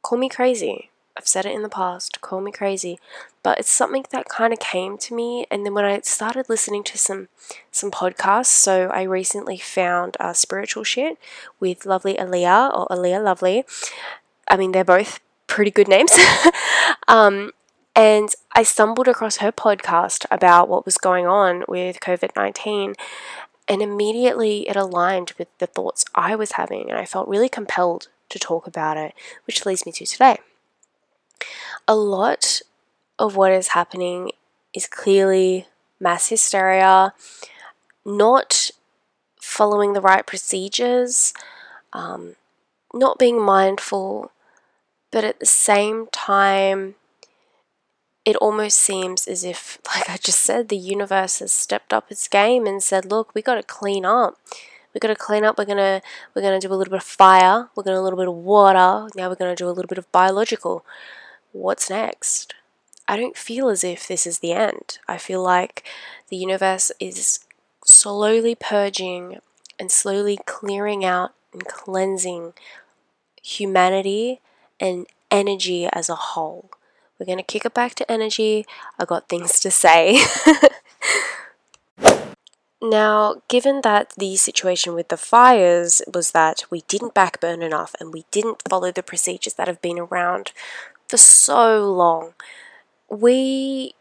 Call 0.02 0.18
me 0.18 0.28
crazy. 0.28 0.90
I've 1.16 1.28
said 1.28 1.44
it 1.44 1.54
in 1.54 1.62
the 1.62 1.68
past, 1.68 2.20
call 2.20 2.40
me 2.40 2.50
crazy, 2.50 2.98
but 3.42 3.58
it's 3.58 3.70
something 3.70 4.06
that 4.10 4.28
kind 4.28 4.52
of 4.52 4.58
came 4.58 4.96
to 4.98 5.14
me 5.14 5.46
and 5.50 5.66
then 5.66 5.74
when 5.74 5.84
I 5.84 6.00
started 6.00 6.48
listening 6.48 6.82
to 6.84 6.96
some 6.96 7.28
some 7.70 7.90
podcasts, 7.90 8.46
so 8.46 8.88
I 8.88 9.02
recently 9.02 9.58
found 9.58 10.16
uh, 10.18 10.32
spiritual 10.32 10.84
shit 10.84 11.18
with 11.58 11.84
lovely 11.84 12.14
Aaliyah 12.14 12.74
or 12.74 12.86
Aaliyah 12.88 13.22
Lovely. 13.22 13.64
I 14.48 14.56
mean, 14.56 14.72
they're 14.72 14.84
both 14.84 15.20
pretty 15.50 15.70
good 15.70 15.88
names. 15.88 16.16
um, 17.08 17.50
and 17.94 18.30
I 18.54 18.62
stumbled 18.62 19.08
across 19.08 19.38
her 19.38 19.52
podcast 19.52 20.24
about 20.30 20.68
what 20.68 20.86
was 20.86 20.96
going 20.96 21.26
on 21.26 21.64
with 21.68 22.00
COVID 22.00 22.30
19. 22.34 22.94
And 23.68 23.82
immediately 23.82 24.68
it 24.68 24.76
aligned 24.76 25.32
with 25.38 25.48
the 25.58 25.66
thoughts 25.66 26.04
I 26.14 26.34
was 26.34 26.52
having. 26.52 26.88
And 26.88 26.98
I 26.98 27.04
felt 27.04 27.28
really 27.28 27.48
compelled 27.48 28.08
to 28.30 28.38
talk 28.38 28.66
about 28.66 28.96
it, 28.96 29.12
which 29.46 29.66
leads 29.66 29.84
me 29.84 29.92
to 29.92 30.06
today. 30.06 30.38
A 31.86 31.94
lot 31.94 32.62
of 33.18 33.36
what 33.36 33.52
is 33.52 33.68
happening 33.68 34.30
is 34.74 34.86
clearly 34.86 35.66
mass 35.98 36.28
hysteria, 36.28 37.12
not 38.04 38.70
following 39.40 39.92
the 39.92 40.00
right 40.00 40.26
procedures, 40.26 41.34
um, 41.92 42.36
not 42.94 43.18
being 43.18 43.40
mindful 43.40 44.30
but 45.10 45.24
at 45.24 45.40
the 45.40 45.46
same 45.46 46.06
time, 46.12 46.94
it 48.24 48.36
almost 48.36 48.76
seems 48.78 49.26
as 49.26 49.44
if, 49.44 49.78
like 49.94 50.08
I 50.08 50.16
just 50.16 50.40
said, 50.40 50.68
the 50.68 50.76
universe 50.76 51.40
has 51.40 51.52
stepped 51.52 51.92
up 51.92 52.10
its 52.10 52.28
game 52.28 52.66
and 52.66 52.82
said, 52.82 53.04
"Look, 53.04 53.34
we 53.34 53.42
got 53.42 53.56
to 53.56 53.62
clean 53.62 54.04
up. 54.04 54.38
We 54.94 55.00
got 55.00 55.08
to 55.08 55.16
clean 55.16 55.44
up. 55.44 55.58
We're 55.58 55.64
gonna 55.64 56.02
we're 56.34 56.42
gonna 56.42 56.60
do 56.60 56.68
a 56.68 56.74
little 56.74 56.90
bit 56.90 57.02
of 57.02 57.04
fire. 57.04 57.68
We're 57.74 57.82
gonna 57.84 57.96
do 57.96 58.00
a 58.00 58.06
little 58.06 58.18
bit 58.18 58.28
of 58.28 58.34
water. 58.34 59.08
Now 59.16 59.28
we're 59.28 59.36
gonna 59.36 59.56
do 59.56 59.68
a 59.68 59.76
little 59.76 59.88
bit 59.88 59.98
of 59.98 60.10
biological. 60.12 60.84
What's 61.52 61.90
next?" 61.90 62.54
I 63.08 63.16
don't 63.16 63.36
feel 63.36 63.68
as 63.68 63.82
if 63.82 64.06
this 64.06 64.24
is 64.24 64.38
the 64.38 64.52
end. 64.52 65.00
I 65.08 65.18
feel 65.18 65.42
like 65.42 65.82
the 66.28 66.36
universe 66.36 66.92
is 67.00 67.40
slowly 67.84 68.54
purging 68.54 69.40
and 69.80 69.90
slowly 69.90 70.38
clearing 70.46 71.04
out 71.04 71.34
and 71.52 71.64
cleansing 71.64 72.52
humanity 73.42 74.40
and 74.80 75.06
energy 75.30 75.86
as 75.92 76.08
a 76.08 76.14
whole. 76.14 76.70
We're 77.18 77.26
going 77.26 77.38
to 77.38 77.44
kick 77.44 77.64
it 77.64 77.74
back 77.74 77.94
to 77.96 78.10
energy. 78.10 78.64
I 78.98 79.04
got 79.04 79.28
things 79.28 79.60
to 79.60 79.70
say. 79.70 80.20
now, 82.82 83.42
given 83.48 83.82
that 83.82 84.14
the 84.16 84.36
situation 84.36 84.94
with 84.94 85.08
the 85.08 85.18
fires 85.18 86.00
was 86.12 86.30
that 86.30 86.64
we 86.70 86.80
didn't 86.88 87.14
backburn 87.14 87.62
enough 87.62 87.94
and 88.00 88.12
we 88.12 88.24
didn't 88.30 88.62
follow 88.68 88.90
the 88.90 89.02
procedures 89.02 89.54
that 89.54 89.68
have 89.68 89.82
been 89.82 89.98
around 89.98 90.52
for 91.08 91.18
so 91.18 91.92
long, 91.92 92.32
we 93.10 93.94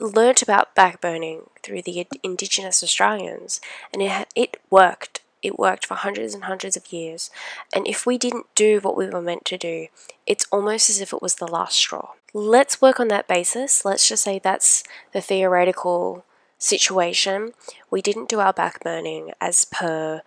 learnt 0.00 0.42
about 0.42 0.74
backburning 0.74 1.48
through 1.62 1.82
the 1.82 2.06
Indigenous 2.24 2.82
Australians 2.82 3.60
and 3.92 4.02
it, 4.02 4.26
it 4.34 4.56
worked 4.70 5.19
it 5.42 5.58
worked 5.58 5.86
for 5.86 5.94
hundreds 5.94 6.34
and 6.34 6.44
hundreds 6.44 6.76
of 6.76 6.92
years, 6.92 7.30
and 7.74 7.86
if 7.86 8.06
we 8.06 8.18
didn't 8.18 8.46
do 8.54 8.80
what 8.80 8.96
we 8.96 9.08
were 9.08 9.22
meant 9.22 9.44
to 9.46 9.58
do, 9.58 9.88
it's 10.26 10.46
almost 10.50 10.90
as 10.90 11.00
if 11.00 11.12
it 11.12 11.22
was 11.22 11.36
the 11.36 11.46
last 11.46 11.76
straw. 11.76 12.10
Let's 12.32 12.80
work 12.80 13.00
on 13.00 13.08
that 13.08 13.26
basis. 13.26 13.84
Let's 13.84 14.08
just 14.08 14.22
say 14.22 14.38
that's 14.38 14.84
the 15.12 15.20
theoretical 15.20 16.24
situation. 16.58 17.52
We 17.90 18.02
didn't 18.02 18.28
do 18.28 18.38
our 18.38 18.52
backburning 18.52 19.32
as 19.40 19.64
per 19.64 20.22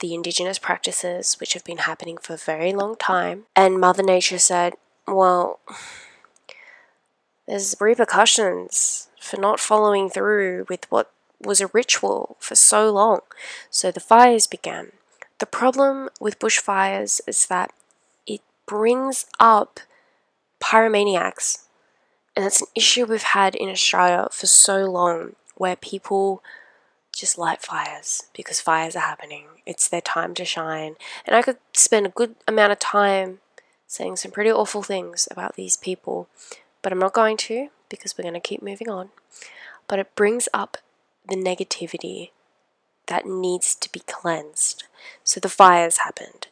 the 0.00 0.14
indigenous 0.14 0.58
practices, 0.58 1.36
which 1.40 1.54
have 1.54 1.64
been 1.64 1.78
happening 1.78 2.18
for 2.18 2.34
a 2.34 2.38
very 2.38 2.72
long 2.72 2.96
time, 2.96 3.44
and 3.54 3.80
Mother 3.80 4.02
Nature 4.02 4.38
said, 4.38 4.74
Well, 5.06 5.60
there's 7.46 7.76
repercussions 7.80 9.08
for 9.20 9.40
not 9.40 9.60
following 9.60 10.10
through 10.10 10.66
with 10.68 10.90
what 10.90 11.10
was 11.40 11.60
a 11.60 11.68
ritual 11.68 12.36
for 12.40 12.54
so 12.54 12.90
long. 12.90 13.20
So 13.70 13.90
the 13.90 14.00
fires 14.00 14.46
began. 14.46 14.92
The 15.38 15.46
problem 15.46 16.08
with 16.20 16.38
bushfires 16.38 17.20
is 17.26 17.46
that 17.46 17.72
it 18.26 18.40
brings 18.66 19.26
up 19.38 19.80
pyromaniacs. 20.62 21.64
And 22.34 22.44
that's 22.44 22.60
an 22.60 22.68
issue 22.74 23.06
we've 23.06 23.22
had 23.22 23.54
in 23.54 23.68
Australia 23.68 24.28
for 24.30 24.46
so 24.46 24.84
long, 24.84 25.36
where 25.54 25.76
people 25.76 26.42
just 27.14 27.38
light 27.38 27.62
fires 27.62 28.24
because 28.34 28.60
fires 28.60 28.94
are 28.94 29.00
happening. 29.00 29.46
It's 29.64 29.88
their 29.88 30.02
time 30.02 30.34
to 30.34 30.44
shine. 30.44 30.96
And 31.26 31.34
I 31.34 31.42
could 31.42 31.56
spend 31.74 32.06
a 32.06 32.10
good 32.10 32.34
amount 32.46 32.72
of 32.72 32.78
time 32.78 33.38
saying 33.86 34.16
some 34.16 34.32
pretty 34.32 34.50
awful 34.50 34.82
things 34.82 35.26
about 35.30 35.56
these 35.56 35.76
people, 35.76 36.28
but 36.82 36.92
I'm 36.92 36.98
not 36.98 37.14
going 37.14 37.36
to 37.38 37.68
because 37.88 38.16
we're 38.16 38.22
going 38.22 38.34
to 38.34 38.40
keep 38.40 38.62
moving 38.62 38.90
on. 38.90 39.10
But 39.88 39.98
it 39.98 40.14
brings 40.14 40.48
up 40.52 40.76
the 41.28 41.36
negativity 41.36 42.30
that 43.06 43.26
needs 43.26 43.74
to 43.74 43.90
be 43.90 44.00
cleansed. 44.00 44.84
So 45.24 45.40
the 45.40 45.48
fires 45.48 45.98
happened. 45.98 46.48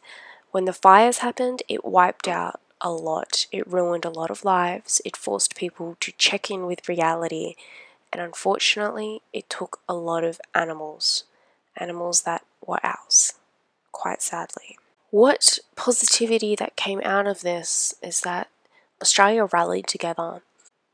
When 0.51 0.65
the 0.67 0.73
fires 0.73 1.19
happened, 1.19 1.63
it 1.69 1.85
wiped 1.85 2.29
out 2.29 2.61
a 2.81 2.91
lot. 2.91 3.47
It 3.51 3.67
ruined 3.67 4.05
a 4.05 4.11
lot 4.11 4.31
of 4.31 4.45
lives. 4.45 5.01
It 5.05 5.17
forced 5.17 5.57
people 5.57 5.97
to 6.01 6.13
check 6.13 6.51
in 6.51 6.67
with 6.67 6.89
reality. 6.89 7.55
And 8.13 8.23
unfortunately, 8.23 9.23
it 9.33 9.51
took 9.51 9.81
a 9.89 9.95
lot 9.95 10.23
of 10.23 10.41
animals, 10.55 11.25
animals 11.77 12.23
that 12.23 12.45
were 12.65 12.79
ours, 12.85 13.35
quite 13.91 14.23
sadly. 14.23 14.79
What 15.11 15.59
positivity 15.77 16.55
that 16.57 16.77
came 16.77 17.01
out 17.05 17.27
of 17.27 17.41
this 17.41 17.95
is 18.03 18.21
that 18.21 18.49
Australia 19.01 19.47
rallied 19.53 19.87
together. 19.87 20.43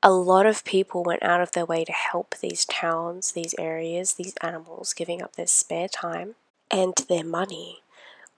A 0.02 0.11
lot 0.11 0.47
of 0.47 0.64
people 0.64 1.02
went 1.02 1.23
out 1.23 1.42
of 1.42 1.52
their 1.52 1.66
way 1.66 1.85
to 1.85 1.92
help 1.92 2.35
these 2.38 2.64
towns, 2.64 3.33
these 3.33 3.54
areas, 3.59 4.14
these 4.14 4.35
animals, 4.40 4.95
giving 4.95 5.23
up 5.23 5.37
their 5.37 5.47
spare 5.47 5.88
time 5.88 6.37
and 6.71 6.95
their 7.09 7.25
money, 7.25 7.83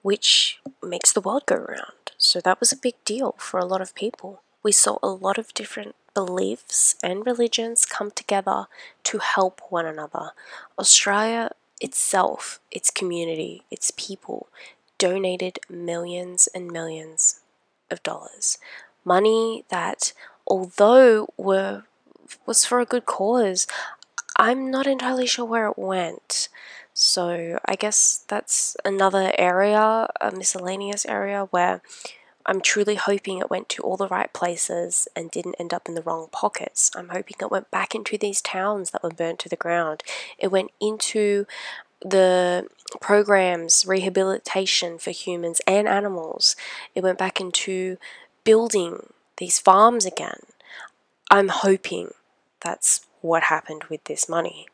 which 0.01 0.59
makes 0.81 1.13
the 1.13 1.21
world 1.21 1.45
go 1.45 1.55
round. 1.55 2.11
So 2.17 2.41
that 2.41 2.59
was 2.59 2.73
a 2.73 2.77
big 2.77 2.95
deal 3.05 3.35
for 3.37 3.59
a 3.59 3.65
lot 3.65 3.79
of 3.79 3.95
people. 3.95 4.41
We 4.61 4.73
saw 4.73 4.97
a 5.01 5.07
lot 5.07 5.37
of 5.37 5.53
different 5.53 5.95
beliefs 6.13 6.95
and 7.01 7.25
religions 7.25 7.85
come 7.85 8.11
together 8.11 8.65
to 9.05 9.17
help 9.19 9.61
one 9.69 9.85
another. 9.85 10.31
Australia 10.77 11.51
itself, 11.79 12.59
its 12.71 12.91
community, 12.91 13.63
its 13.71 13.91
people, 13.95 14.47
donated 14.97 15.59
millions 15.69 16.49
and 16.53 16.69
millions 16.69 17.39
of 17.89 18.03
dollars. 18.03 18.57
Money 19.05 19.63
that, 19.69 20.13
although 20.47 21.27
were 21.37 21.83
was 22.45 22.65
for 22.65 22.79
a 22.79 22.85
good 22.85 23.05
cause, 23.05 23.67
I'm 24.37 24.71
not 24.71 24.87
entirely 24.87 25.27
sure 25.27 25.45
where 25.45 25.67
it 25.67 25.77
went. 25.77 26.49
So 26.93 27.59
I 27.65 27.75
guess 27.75 28.23
that's 28.27 28.77
another 28.85 29.33
area, 29.37 30.07
a 30.21 30.31
miscellaneous 30.31 31.05
area 31.05 31.47
where 31.51 31.81
I'm 32.45 32.61
truly 32.61 32.95
hoping 32.95 33.37
it 33.37 33.49
went 33.49 33.69
to 33.69 33.83
all 33.83 33.97
the 33.97 34.07
right 34.07 34.31
places 34.33 35.07
and 35.15 35.31
didn't 35.31 35.55
end 35.59 35.73
up 35.73 35.87
in 35.87 35.95
the 35.95 36.01
wrong 36.01 36.27
pockets. 36.31 36.91
I'm 36.95 37.09
hoping 37.09 37.37
it 37.39 37.51
went 37.51 37.71
back 37.71 37.95
into 37.95 38.17
these 38.17 38.41
towns 38.41 38.91
that 38.91 39.03
were 39.03 39.09
burnt 39.09 39.39
to 39.39 39.49
the 39.49 39.55
ground. 39.55 40.03
It 40.37 40.51
went 40.51 40.71
into 40.79 41.45
the 42.01 42.67
programs, 42.99 43.85
rehabilitation 43.85 44.97
for 44.97 45.11
humans 45.11 45.61
and 45.65 45.87
animals. 45.87 46.55
It 46.95 47.03
went 47.03 47.17
back 47.17 47.39
into 47.39 47.97
building 48.43 49.12
these 49.37 49.59
farms 49.59 50.05
again. 50.05 50.39
I'm 51.29 51.49
hoping 51.49 52.13
that's 52.61 53.05
what 53.21 53.43
happened 53.43 53.85
with 53.85 54.03
this 54.05 54.29
money. 54.29 54.67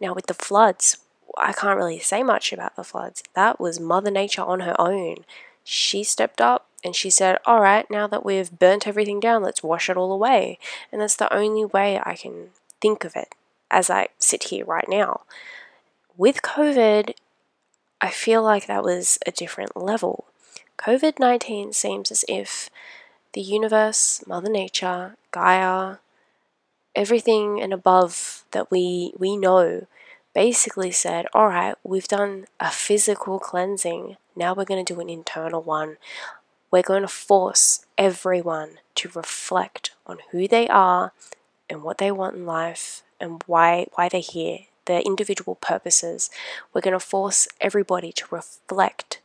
Now, 0.00 0.14
with 0.14 0.26
the 0.26 0.34
floods, 0.34 0.98
I 1.36 1.52
can't 1.52 1.78
really 1.78 1.98
say 1.98 2.22
much 2.22 2.52
about 2.52 2.76
the 2.76 2.84
floods. 2.84 3.22
That 3.34 3.60
was 3.60 3.80
Mother 3.80 4.10
Nature 4.10 4.42
on 4.42 4.60
her 4.60 4.78
own. 4.80 5.24
She 5.64 6.04
stepped 6.04 6.40
up 6.40 6.66
and 6.84 6.94
she 6.94 7.10
said, 7.10 7.38
All 7.44 7.60
right, 7.60 7.90
now 7.90 8.06
that 8.06 8.24
we've 8.24 8.56
burnt 8.58 8.86
everything 8.86 9.20
down, 9.20 9.42
let's 9.42 9.62
wash 9.62 9.90
it 9.90 9.96
all 9.96 10.12
away. 10.12 10.58
And 10.92 11.00
that's 11.00 11.16
the 11.16 11.32
only 11.34 11.64
way 11.64 12.00
I 12.02 12.14
can 12.14 12.50
think 12.80 13.04
of 13.04 13.16
it 13.16 13.34
as 13.70 13.90
I 13.90 14.08
sit 14.18 14.44
here 14.44 14.64
right 14.64 14.88
now. 14.88 15.22
With 16.16 16.42
COVID, 16.42 17.12
I 18.00 18.10
feel 18.10 18.42
like 18.42 18.66
that 18.66 18.84
was 18.84 19.18
a 19.26 19.32
different 19.32 19.76
level. 19.76 20.26
COVID 20.78 21.18
19 21.18 21.72
seems 21.72 22.12
as 22.12 22.24
if 22.28 22.70
the 23.38 23.44
universe, 23.44 24.20
Mother 24.26 24.50
Nature, 24.50 25.14
Gaia, 25.30 25.98
everything 26.96 27.60
and 27.62 27.72
above 27.72 28.42
that 28.50 28.68
we, 28.68 29.12
we 29.16 29.36
know 29.36 29.86
basically 30.34 30.90
said, 30.90 31.26
all 31.32 31.46
right, 31.46 31.76
we've 31.84 32.08
done 32.08 32.46
a 32.58 32.72
physical 32.72 33.38
cleansing. 33.38 34.16
Now 34.34 34.54
we're 34.54 34.64
going 34.64 34.84
to 34.84 34.92
do 34.92 34.98
an 34.98 35.08
internal 35.08 35.62
one. 35.62 35.98
We're 36.72 36.82
going 36.82 37.02
to 37.02 37.08
force 37.08 37.86
everyone 37.96 38.80
to 38.96 39.08
reflect 39.14 39.92
on 40.04 40.18
who 40.32 40.48
they 40.48 40.66
are 40.66 41.12
and 41.70 41.84
what 41.84 41.98
they 41.98 42.10
want 42.10 42.34
in 42.34 42.44
life 42.44 43.04
and 43.20 43.40
why 43.46 43.86
why 43.94 44.08
they're 44.08 44.20
here, 44.20 44.62
their 44.86 45.02
individual 45.02 45.54
purposes. 45.54 46.28
We're 46.74 46.80
going 46.80 46.98
to 46.98 46.98
force 46.98 47.46
everybody 47.60 48.10
to 48.14 48.24
reflect 48.32 49.20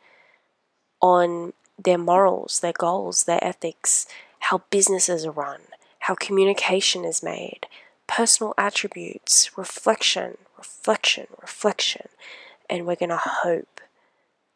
on 1.02 1.54
their 1.78 1.98
morals, 1.98 2.60
their 2.60 2.74
goals, 2.74 3.24
their 3.24 3.44
ethics, 3.44 4.06
how 4.40 4.64
businesses 4.70 5.26
are 5.26 5.32
run, 5.32 5.62
how 6.00 6.16
communication 6.16 7.06
is 7.06 7.24
made, 7.24 7.68
personal 8.08 8.54
attributes, 8.58 9.58
reflection, 9.58 10.38
reflection, 10.58 11.28
reflection. 11.42 12.08
And 12.70 12.86
we're 12.86 12.96
going 12.96 13.10
to 13.10 13.18
hope 13.18 13.82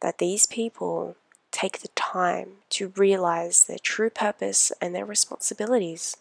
that 0.01 0.17
these 0.17 0.45
people 0.45 1.15
take 1.51 1.79
the 1.79 1.87
time 1.89 2.49
to 2.69 2.93
realize 2.95 3.65
their 3.65 3.79
true 3.79 4.09
purpose 4.09 4.71
and 4.81 4.93
their 4.93 5.05
responsibilities, 5.05 6.17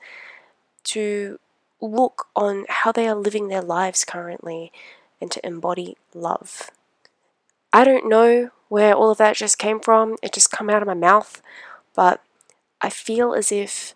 to 0.84 1.38
look 1.80 2.28
on 2.34 2.64
how 2.68 2.92
they 2.92 3.06
are 3.06 3.14
living 3.14 3.48
their 3.48 3.62
lives 3.62 4.04
currently, 4.04 4.72
and 5.20 5.30
to 5.30 5.44
embody 5.46 5.96
love. 6.14 6.70
I 7.76 7.84
don't 7.84 8.08
know 8.08 8.52
where 8.70 8.94
all 8.94 9.10
of 9.10 9.18
that 9.18 9.36
just 9.36 9.58
came 9.58 9.80
from, 9.80 10.16
it 10.22 10.32
just 10.32 10.50
come 10.50 10.70
out 10.70 10.80
of 10.80 10.88
my 10.88 10.94
mouth, 10.94 11.42
but 11.94 12.22
I 12.80 12.88
feel 12.88 13.34
as 13.34 13.52
if 13.52 13.94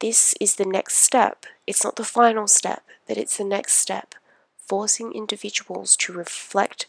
this 0.00 0.34
is 0.40 0.54
the 0.54 0.64
next 0.64 0.94
step. 0.94 1.44
It's 1.66 1.84
not 1.84 1.96
the 1.96 2.04
final 2.04 2.46
step, 2.46 2.84
but 3.06 3.18
it's 3.18 3.36
the 3.36 3.44
next 3.44 3.74
step 3.74 4.14
forcing 4.56 5.12
individuals 5.12 5.94
to 5.96 6.14
reflect 6.14 6.86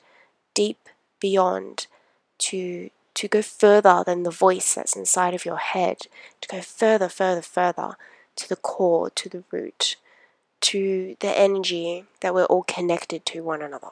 deep 0.53 0.79
beyond, 1.19 1.87
to 2.37 2.89
to 3.15 3.27
go 3.27 3.41
further 3.41 4.01
than 4.05 4.23
the 4.23 4.31
voice 4.31 4.75
that's 4.75 4.95
inside 4.95 5.33
of 5.33 5.43
your 5.43 5.57
head, 5.57 5.97
to 6.39 6.47
go 6.47 6.61
further, 6.61 7.09
further, 7.09 7.41
further 7.41 7.97
to 8.37 8.47
the 8.47 8.55
core, 8.55 9.09
to 9.09 9.27
the 9.27 9.43
root, 9.51 9.97
to 10.61 11.17
the 11.19 11.37
energy 11.37 12.05
that 12.21 12.33
we're 12.33 12.45
all 12.45 12.63
connected 12.63 13.25
to 13.25 13.43
one 13.43 13.61
another. 13.61 13.91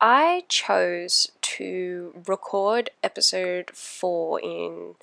I 0.00 0.44
chose 0.48 1.32
to 1.42 2.22
record 2.28 2.90
episode 3.02 3.70
four 3.72 4.40
in 4.40 4.94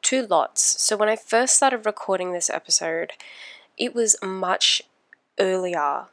two 0.00 0.26
lots. 0.26 0.62
So 0.82 0.96
when 0.96 1.10
I 1.10 1.16
first 1.16 1.54
started 1.54 1.84
recording 1.84 2.32
this 2.32 2.48
episode, 2.48 3.12
it 3.76 3.94
was 3.94 4.16
much 4.22 4.80
earlier 5.38 6.06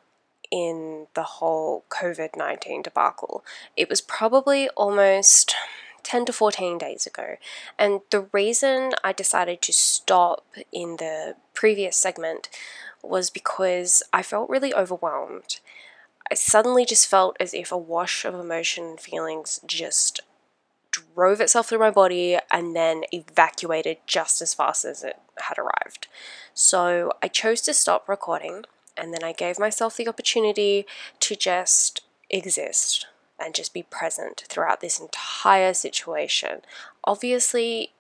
in 0.52 1.08
the 1.14 1.24
whole 1.24 1.86
COVID 1.90 2.36
19 2.36 2.82
debacle. 2.82 3.46
It 3.78 3.90
was 3.90 4.02
probably 4.02 4.68
almost 4.70 5.56
10 6.04 6.26
to 6.26 6.34
14 6.34 6.78
days 6.78 7.08
ago. 7.08 7.38
And 7.80 8.02
the 8.12 8.28
reason 8.34 8.92
I 9.02 9.14
decided 9.14 9.62
to 9.62 9.72
stop 9.72 10.46
in 10.74 10.98
the 10.98 11.36
previous 11.54 11.96
segment 11.96 12.50
was 13.02 13.30
because 13.30 14.04
I 14.12 14.22
felt 14.24 14.50
really 14.50 14.74
overwhelmed. 14.74 15.60
I 16.32 16.36
suddenly 16.36 16.86
just 16.86 17.08
felt 17.08 17.38
as 17.40 17.54
if 17.54 17.72
a 17.72 17.78
wash 17.78 18.26
of 18.26 18.34
emotion 18.34 18.86
and 18.86 19.00
feelings 19.00 19.60
just 19.66 20.22
drove 20.92 21.42
itself 21.42 21.70
through 21.70 21.80
my 21.80 21.92
body 21.92 22.38
and 22.52 22.76
then 22.76 23.04
evacuated 23.12 23.98
just 24.08 24.42
as 24.42 24.54
fast 24.54 24.86
as 24.86 25.04
it 25.04 25.20
had 25.40 25.58
arrived. 25.58 26.08
So 26.54 27.12
I 27.22 27.28
chose 27.28 27.62
to 27.62 27.74
stop 27.74 28.08
recording 28.08 28.64
and 28.98 29.14
then 29.14 29.24
I 29.24 29.34
gave 29.34 29.60
myself 29.60 29.98
the 29.98 30.08
opportunity 30.08 30.86
to 31.20 31.36
just 31.36 32.02
exist 32.30 33.08
and 33.40 33.54
just 33.54 33.74
be 33.74 33.84
present 33.84 34.46
throughout 34.48 34.80
this 34.80 35.00
entire 35.00 35.74
situation. 35.74 36.62
Obviously, 37.04 37.92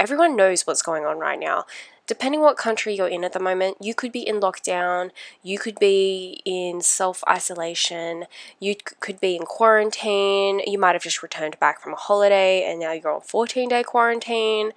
everyone 0.00 0.34
knows 0.34 0.66
what's 0.66 0.82
going 0.82 1.04
on 1.04 1.18
right 1.18 1.38
now. 1.38 1.64
Depending 2.08 2.40
what 2.40 2.56
country 2.56 2.94
you're 2.94 3.06
in 3.06 3.22
at 3.22 3.32
the 3.32 3.38
moment, 3.38 3.76
you 3.80 3.94
could 3.94 4.10
be 4.10 4.26
in 4.26 4.40
lockdown, 4.40 5.10
you 5.42 5.58
could 5.58 5.78
be 5.78 6.42
in 6.44 6.80
self 6.80 7.22
isolation, 7.28 8.24
you 8.58 8.74
could 8.98 9.20
be 9.20 9.36
in 9.36 9.42
quarantine, 9.42 10.60
you 10.66 10.78
might 10.78 10.94
have 10.94 11.02
just 11.02 11.22
returned 11.22 11.58
back 11.60 11.80
from 11.80 11.92
a 11.92 11.96
holiday 11.96 12.64
and 12.68 12.80
now 12.80 12.92
you're 12.92 13.12
on 13.12 13.20
14 13.20 13.68
day 13.68 13.84
quarantine 13.84 14.72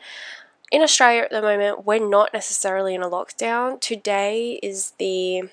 in 0.72 0.82
Australia 0.82 1.24
at 1.24 1.32
the 1.32 1.41
moment, 1.41 1.86
we're 1.86 2.00
not 2.00 2.34
necessarily 2.34 2.96
in 2.96 3.04
a 3.04 3.10
lockdown. 3.10 3.80
Today 3.82 4.58
is 4.63 4.94
the 4.98 5.50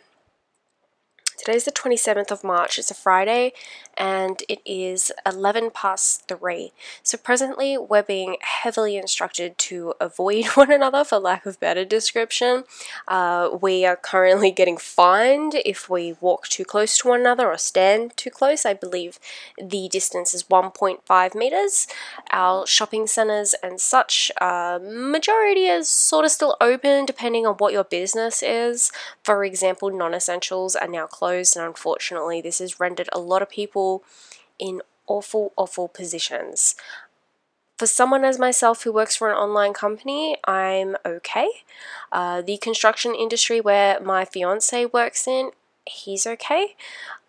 Today's 1.36 1.64
the 1.64 1.72
27th 1.72 2.32
of 2.32 2.42
March, 2.42 2.80
it's 2.80 2.90
a 2.90 2.94
Friday, 2.94 3.52
and 3.98 4.42
it 4.48 4.60
is 4.64 5.12
11 5.26 5.70
past 5.70 6.28
3. 6.28 6.72
So, 7.02 7.18
presently, 7.18 7.78
we're 7.78 8.02
being 8.02 8.36
heavily 8.40 8.96
instructed 8.96 9.56
to 9.58 9.94
avoid 10.00 10.46
one 10.54 10.72
another, 10.72 11.04
for 11.04 11.18
lack 11.18 11.46
of 11.46 11.60
better 11.60 11.84
description. 11.84 12.64
Uh, 13.06 13.50
we 13.60 13.84
are 13.84 13.96
currently 13.96 14.50
getting 14.50 14.76
fined 14.76 15.54
if 15.64 15.88
we 15.88 16.16
walk 16.20 16.48
too 16.48 16.64
close 16.64 16.98
to 16.98 17.08
one 17.08 17.20
another 17.20 17.48
or 17.48 17.58
stand 17.58 18.16
too 18.16 18.30
close. 18.30 18.66
I 18.66 18.74
believe 18.74 19.18
the 19.56 19.88
distance 19.88 20.34
is 20.34 20.44
1.5 20.44 21.34
meters. 21.34 21.86
Our 22.32 22.66
shopping 22.66 23.06
centers 23.06 23.54
and 23.62 23.80
such, 23.80 24.30
uh, 24.40 24.78
majority 24.82 25.66
is 25.66 25.88
sort 25.88 26.24
of 26.24 26.30
still 26.30 26.56
open 26.60 27.06
depending 27.06 27.46
on 27.46 27.54
what 27.54 27.72
your 27.72 27.84
business 27.84 28.42
is. 28.42 28.92
For 29.22 29.44
example, 29.44 29.90
non 29.90 30.14
essentials 30.14 30.76
are 30.76 30.88
now 30.88 31.06
closed 31.06 31.28
closed, 31.28 31.56
and 31.56 31.66
unfortunately, 31.66 32.40
this 32.40 32.58
has 32.58 32.80
rendered 32.80 33.08
a 33.12 33.18
lot 33.18 33.42
of 33.42 33.48
people 33.50 33.87
in 34.58 34.82
awful, 35.06 35.52
awful 35.56 35.88
positions. 35.88 36.74
for 37.78 37.86
someone 37.86 38.24
as 38.24 38.38
myself 38.40 38.82
who 38.82 38.92
works 38.92 39.14
for 39.16 39.30
an 39.30 39.36
online 39.36 39.72
company, 39.72 40.36
I'm 40.44 40.96
okay. 41.06 41.48
Uh, 42.10 42.42
the 42.42 42.58
construction 42.58 43.14
industry 43.14 43.60
where 43.60 44.00
my 44.00 44.24
fiance 44.24 44.86
works 44.86 45.28
in, 45.28 45.52
he's 45.86 46.26
okay. 46.26 46.74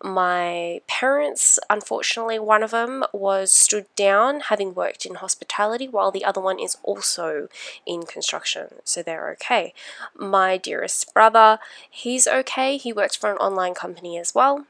My 0.02 0.80
parents, 0.88 1.60
unfortunately, 1.70 2.40
one 2.40 2.64
of 2.64 2.72
them 2.72 3.04
was 3.12 3.52
stood 3.52 3.86
down 3.94 4.40
having 4.50 4.74
worked 4.74 5.06
in 5.06 5.14
hospitality, 5.16 5.86
while 5.86 6.10
the 6.10 6.24
other 6.24 6.40
one 6.40 6.58
is 6.58 6.76
also 6.82 7.48
in 7.86 8.02
construction, 8.02 8.66
so 8.82 9.02
they're 9.02 9.30
okay. 9.34 9.72
My 10.16 10.56
dearest 10.56 11.14
brother, 11.14 11.60
he's 11.88 12.26
okay. 12.26 12.76
He 12.76 12.92
works 12.92 13.14
for 13.14 13.30
an 13.30 13.36
online 13.38 13.74
company 13.74 14.18
as 14.18 14.34
well. 14.34 14.66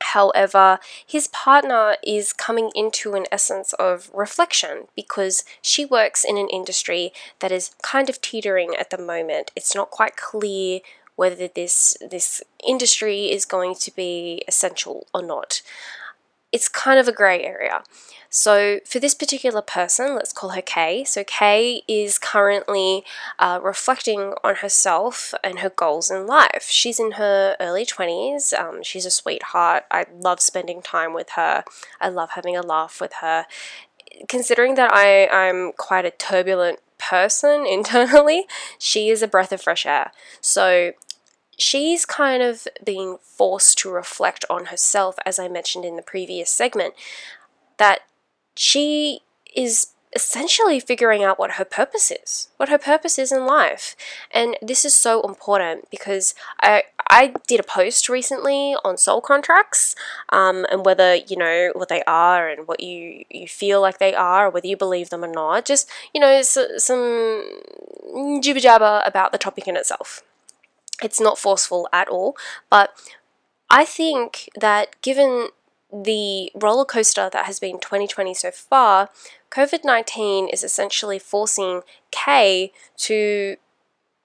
However, 0.00 0.78
his 1.04 1.28
partner 1.28 1.96
is 2.04 2.32
coming 2.32 2.70
into 2.74 3.14
an 3.14 3.26
essence 3.32 3.72
of 3.74 4.10
reflection 4.14 4.88
because 4.94 5.44
she 5.60 5.84
works 5.84 6.24
in 6.24 6.38
an 6.38 6.48
industry 6.48 7.12
that 7.40 7.52
is 7.52 7.74
kind 7.82 8.08
of 8.08 8.20
teetering 8.20 8.74
at 8.78 8.90
the 8.90 8.98
moment. 8.98 9.50
It's 9.56 9.74
not 9.74 9.90
quite 9.90 10.16
clear 10.16 10.80
whether 11.16 11.48
this 11.48 11.96
this 12.00 12.42
industry 12.66 13.30
is 13.30 13.44
going 13.44 13.74
to 13.74 13.94
be 13.94 14.42
essential 14.46 15.06
or 15.12 15.22
not. 15.22 15.62
It's 16.52 16.68
kind 16.68 16.98
of 16.98 17.08
a 17.08 17.12
grey 17.12 17.42
area. 17.42 17.82
So, 18.30 18.80
for 18.84 18.98
this 18.98 19.14
particular 19.14 19.62
person, 19.62 20.14
let's 20.14 20.34
call 20.34 20.50
her 20.50 20.60
Kay. 20.60 21.04
So, 21.04 21.24
Kay 21.24 21.82
is 21.88 22.18
currently 22.18 23.04
uh, 23.38 23.58
reflecting 23.62 24.34
on 24.44 24.56
herself 24.56 25.32
and 25.42 25.60
her 25.60 25.70
goals 25.70 26.10
in 26.10 26.26
life. 26.26 26.66
She's 26.68 27.00
in 27.00 27.12
her 27.12 27.56
early 27.58 27.86
20s. 27.86 28.52
Um, 28.58 28.82
she's 28.82 29.06
a 29.06 29.10
sweetheart. 29.10 29.84
I 29.90 30.04
love 30.12 30.40
spending 30.40 30.82
time 30.82 31.14
with 31.14 31.30
her, 31.30 31.64
I 32.00 32.10
love 32.10 32.30
having 32.30 32.56
a 32.56 32.62
laugh 32.62 33.00
with 33.00 33.14
her. 33.20 33.46
Considering 34.28 34.74
that 34.74 34.90
I, 34.92 35.26
I'm 35.28 35.72
quite 35.72 36.04
a 36.04 36.10
turbulent 36.10 36.80
person 36.98 37.64
internally, 37.70 38.46
she 38.78 39.08
is 39.08 39.22
a 39.22 39.28
breath 39.28 39.52
of 39.52 39.62
fresh 39.62 39.86
air. 39.86 40.12
So, 40.42 40.92
she's 41.58 42.04
kind 42.04 42.42
of 42.42 42.68
being 42.84 43.16
forced 43.22 43.78
to 43.78 43.90
reflect 43.90 44.44
on 44.50 44.66
herself, 44.66 45.16
as 45.24 45.38
I 45.38 45.48
mentioned 45.48 45.86
in 45.86 45.96
the 45.96 46.02
previous 46.02 46.50
segment, 46.50 46.92
that 47.78 48.02
she 48.58 49.20
is 49.54 49.92
essentially 50.14 50.80
figuring 50.80 51.22
out 51.22 51.38
what 51.38 51.52
her 51.52 51.64
purpose 51.64 52.10
is, 52.10 52.48
what 52.56 52.68
her 52.68 52.78
purpose 52.78 53.18
is 53.20 53.30
in 53.30 53.46
life. 53.46 53.94
And 54.32 54.56
this 54.60 54.84
is 54.84 54.94
so 54.94 55.22
important 55.22 55.88
because 55.90 56.34
I 56.60 56.84
I 57.08 57.34
did 57.46 57.60
a 57.60 57.62
post 57.62 58.08
recently 58.08 58.74
on 58.84 58.98
soul 58.98 59.20
contracts 59.20 59.94
um, 60.30 60.66
and 60.70 60.84
whether 60.84 61.14
you 61.14 61.36
know 61.36 61.70
what 61.74 61.88
they 61.88 62.02
are 62.02 62.48
and 62.48 62.66
what 62.66 62.80
you 62.80 63.24
you 63.30 63.46
feel 63.46 63.80
like 63.80 63.98
they 63.98 64.14
are, 64.14 64.46
or 64.46 64.50
whether 64.50 64.66
you 64.66 64.76
believe 64.76 65.10
them 65.10 65.24
or 65.24 65.32
not. 65.32 65.64
Just 65.64 65.88
you 66.12 66.20
know 66.20 66.42
so, 66.42 66.66
some 66.78 67.44
jibber 68.42 68.60
jabber 68.60 69.02
about 69.06 69.30
the 69.30 69.38
topic 69.38 69.68
in 69.68 69.76
itself. 69.76 70.22
It's 71.00 71.20
not 71.20 71.38
forceful 71.38 71.88
at 71.92 72.08
all, 72.08 72.36
but 72.70 72.90
I 73.70 73.84
think 73.84 74.48
that 74.58 75.00
given 75.00 75.50
the 75.92 76.50
roller 76.54 76.84
coaster 76.84 77.30
that 77.32 77.46
has 77.46 77.58
been 77.58 77.78
2020 77.78 78.34
so 78.34 78.50
far, 78.50 79.10
COVID 79.50 79.84
19 79.84 80.48
is 80.48 80.62
essentially 80.62 81.18
forcing 81.18 81.82
Kay 82.10 82.72
to 82.98 83.56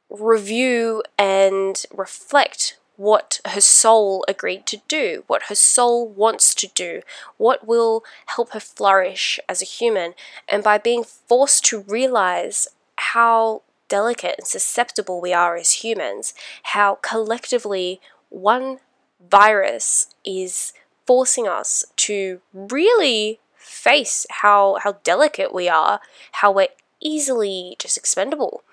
review 0.10 1.04
and 1.18 1.84
reflect 1.94 2.78
what 2.96 3.40
her 3.46 3.62
soul 3.62 4.24
agreed 4.28 4.66
to 4.68 4.82
do, 4.88 5.24
what 5.28 5.44
her 5.44 5.56
soul 5.56 6.08
wants 6.08 6.54
to 6.54 6.68
do, 6.68 7.02
what 7.38 7.66
will 7.66 8.04
help 8.28 8.52
her 8.52 8.60
flourish 8.60 9.40
as 9.50 9.62
a 9.62 9.66
human. 9.66 10.14
And 10.48 10.64
by 10.64 10.78
being 10.78 11.04
forced 11.04 11.66
to 11.66 11.82
realize 11.82 12.68
how 12.98 13.64
delicate 13.90 14.36
and 14.38 14.48
susceptible 14.48 15.20
we 15.20 15.34
are 15.34 15.56
as 15.56 15.84
humans, 15.84 16.34
how 16.64 17.00
collectively 17.02 18.00
one 18.30 18.80
virus 19.20 20.14
is 20.26 20.74
forcing 21.06 21.48
us 21.48 21.86
to 21.98 22.42
really 22.54 23.40
face 23.56 24.26
how 24.30 24.78
how 24.84 24.94
delicate 25.04 25.54
we 25.54 25.68
are, 25.70 26.00
how 26.34 26.52
we're 26.52 26.68
easily 27.00 27.76
just 27.80 27.98
expendable. 27.98 28.64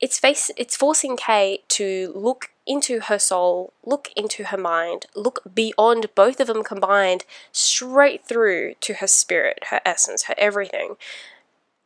It's 0.00 0.18
face 0.18 0.50
it's 0.56 0.76
forcing 0.76 1.16
Kay 1.16 1.60
to 1.68 2.12
look 2.14 2.50
into 2.66 3.00
her 3.00 3.18
soul, 3.18 3.72
look 3.84 4.10
into 4.16 4.44
her 4.44 4.56
mind, 4.56 5.06
look 5.14 5.42
beyond 5.54 6.06
both 6.14 6.40
of 6.40 6.46
them 6.46 6.62
combined, 6.62 7.24
straight 7.52 8.24
through 8.24 8.74
to 8.80 8.94
her 8.94 9.06
spirit, 9.06 9.64
her 9.70 9.80
essence, 9.84 10.24
her 10.24 10.34
everything, 10.38 10.94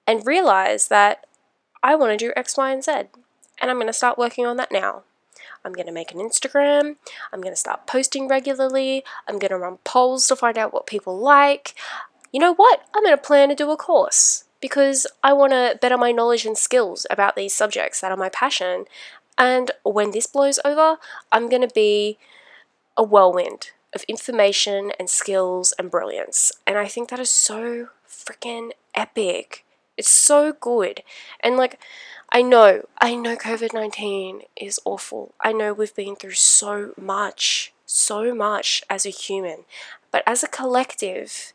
and 0.06 0.26
realize 0.26 0.88
that 0.88 1.26
I 1.82 1.94
want 1.96 2.12
to 2.12 2.16
do 2.16 2.32
X, 2.36 2.56
Y, 2.56 2.72
and 2.72 2.84
Z. 2.84 2.92
And 3.60 3.70
I'm 3.70 3.76
going 3.76 3.86
to 3.86 3.92
start 3.92 4.18
working 4.18 4.46
on 4.46 4.56
that 4.56 4.72
now. 4.72 5.02
I'm 5.64 5.72
going 5.72 5.86
to 5.86 5.92
make 5.92 6.12
an 6.12 6.18
Instagram. 6.18 6.96
I'm 7.32 7.40
going 7.40 7.52
to 7.52 7.56
start 7.56 7.86
posting 7.86 8.28
regularly. 8.28 9.04
I'm 9.26 9.38
going 9.38 9.50
to 9.50 9.58
run 9.58 9.78
polls 9.84 10.26
to 10.28 10.36
find 10.36 10.58
out 10.58 10.72
what 10.72 10.86
people 10.86 11.18
like. 11.18 11.74
You 12.32 12.40
know 12.40 12.54
what? 12.54 12.82
I'm 12.94 13.02
going 13.02 13.16
to 13.16 13.22
plan 13.22 13.48
to 13.48 13.54
do 13.54 13.70
a 13.70 13.76
course 13.76 14.44
because 14.60 15.06
I 15.22 15.32
want 15.32 15.52
to 15.52 15.78
better 15.80 15.96
my 15.96 16.12
knowledge 16.12 16.46
and 16.46 16.56
skills 16.58 17.06
about 17.10 17.36
these 17.36 17.54
subjects 17.54 18.00
that 18.00 18.10
are 18.10 18.16
my 18.16 18.28
passion. 18.28 18.86
And 19.38 19.70
when 19.84 20.10
this 20.10 20.26
blows 20.26 20.58
over, 20.64 20.98
I'm 21.32 21.48
going 21.48 21.62
to 21.62 21.74
be 21.74 22.18
a 22.96 23.02
whirlwind 23.02 23.70
of 23.94 24.04
information 24.08 24.92
and 24.98 25.08
skills 25.08 25.72
and 25.78 25.90
brilliance. 25.90 26.52
And 26.66 26.76
I 26.76 26.86
think 26.86 27.08
that 27.10 27.20
is 27.20 27.30
so 27.30 27.88
freaking 28.08 28.70
epic. 28.94 29.64
It's 29.96 30.10
so 30.10 30.52
good. 30.52 31.02
And 31.40 31.56
like, 31.56 31.78
I 32.32 32.42
know, 32.42 32.86
I 33.00 33.14
know 33.14 33.36
COVID 33.36 33.72
19 33.72 34.42
is 34.56 34.80
awful. 34.84 35.34
I 35.40 35.52
know 35.52 35.72
we've 35.72 35.94
been 35.94 36.16
through 36.16 36.32
so 36.32 36.92
much, 37.00 37.72
so 37.86 38.34
much 38.34 38.82
as 38.90 39.06
a 39.06 39.10
human. 39.10 39.64
But 40.10 40.24
as 40.26 40.42
a 40.42 40.48
collective, 40.48 41.52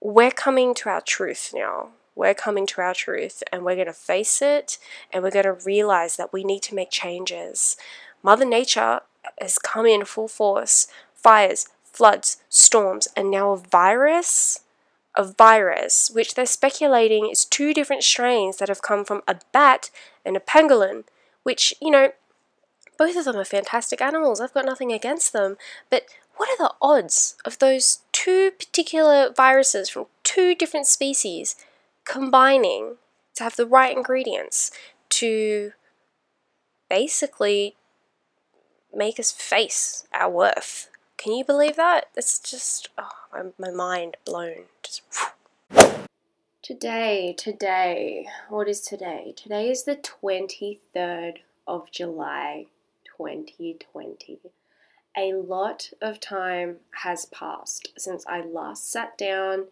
we're 0.00 0.30
coming 0.30 0.74
to 0.74 0.88
our 0.88 1.00
truth 1.00 1.52
now. 1.54 1.90
We're 2.16 2.34
coming 2.34 2.66
to 2.68 2.80
our 2.80 2.94
truth 2.94 3.42
and 3.50 3.64
we're 3.64 3.74
going 3.74 3.86
to 3.86 3.92
face 3.92 4.40
it 4.40 4.78
and 5.12 5.22
we're 5.22 5.30
going 5.30 5.44
to 5.44 5.64
realize 5.64 6.16
that 6.16 6.32
we 6.32 6.44
need 6.44 6.62
to 6.62 6.74
make 6.74 6.90
changes. 6.90 7.76
Mother 8.22 8.44
Nature 8.44 9.00
has 9.40 9.58
come 9.58 9.86
in 9.86 10.04
full 10.04 10.28
force 10.28 10.86
fires, 11.14 11.68
floods, 11.82 12.42
storms, 12.48 13.08
and 13.16 13.30
now 13.30 13.52
a 13.52 13.56
virus 13.56 14.60
a 15.16 15.24
virus, 15.24 16.10
which 16.12 16.34
they're 16.34 16.46
speculating 16.46 17.28
is 17.30 17.44
two 17.44 17.72
different 17.72 18.02
strains 18.02 18.56
that 18.56 18.68
have 18.68 18.82
come 18.82 19.04
from 19.04 19.22
a 19.28 19.36
bat 19.52 19.90
and 20.24 20.36
a 20.36 20.40
pangolin, 20.40 21.04
which, 21.42 21.74
you 21.80 21.90
know, 21.90 22.12
both 22.98 23.16
of 23.16 23.24
them 23.24 23.36
are 23.36 23.44
fantastic 23.44 24.00
animals. 24.00 24.40
I've 24.40 24.54
got 24.54 24.64
nothing 24.64 24.92
against 24.92 25.32
them. 25.32 25.56
But 25.90 26.04
what 26.36 26.48
are 26.48 26.58
the 26.58 26.74
odds 26.82 27.36
of 27.44 27.58
those 27.58 28.00
two 28.12 28.50
particular 28.52 29.32
viruses 29.32 29.88
from 29.88 30.06
two 30.22 30.54
different 30.54 30.86
species 30.86 31.56
combining 32.04 32.96
to 33.36 33.44
have 33.44 33.56
the 33.56 33.66
right 33.66 33.96
ingredients 33.96 34.70
to 35.10 35.72
basically 36.88 37.76
make 38.94 39.18
us 39.18 39.30
face 39.30 40.06
our 40.12 40.30
worth? 40.30 40.88
Can 41.16 41.32
you 41.32 41.44
believe 41.44 41.76
that? 41.76 42.08
It's 42.16 42.38
just 42.38 42.90
oh, 42.98 43.08
my, 43.32 43.44
my 43.58 43.70
mind 43.70 44.16
blown. 44.24 44.64
Just 44.82 45.02
today, 46.62 47.34
today, 47.36 48.26
what 48.48 48.68
is 48.68 48.80
today? 48.80 49.32
Today 49.36 49.70
is 49.70 49.84
the 49.84 49.96
23rd 49.96 51.38
of 51.66 51.90
July, 51.90 52.66
2020. 53.04 54.38
A 55.16 55.32
lot 55.32 55.90
of 56.02 56.20
time 56.20 56.76
has 57.02 57.26
passed 57.26 57.92
since 57.96 58.24
I 58.26 58.40
last 58.40 58.90
sat 58.90 59.16
down 59.16 59.66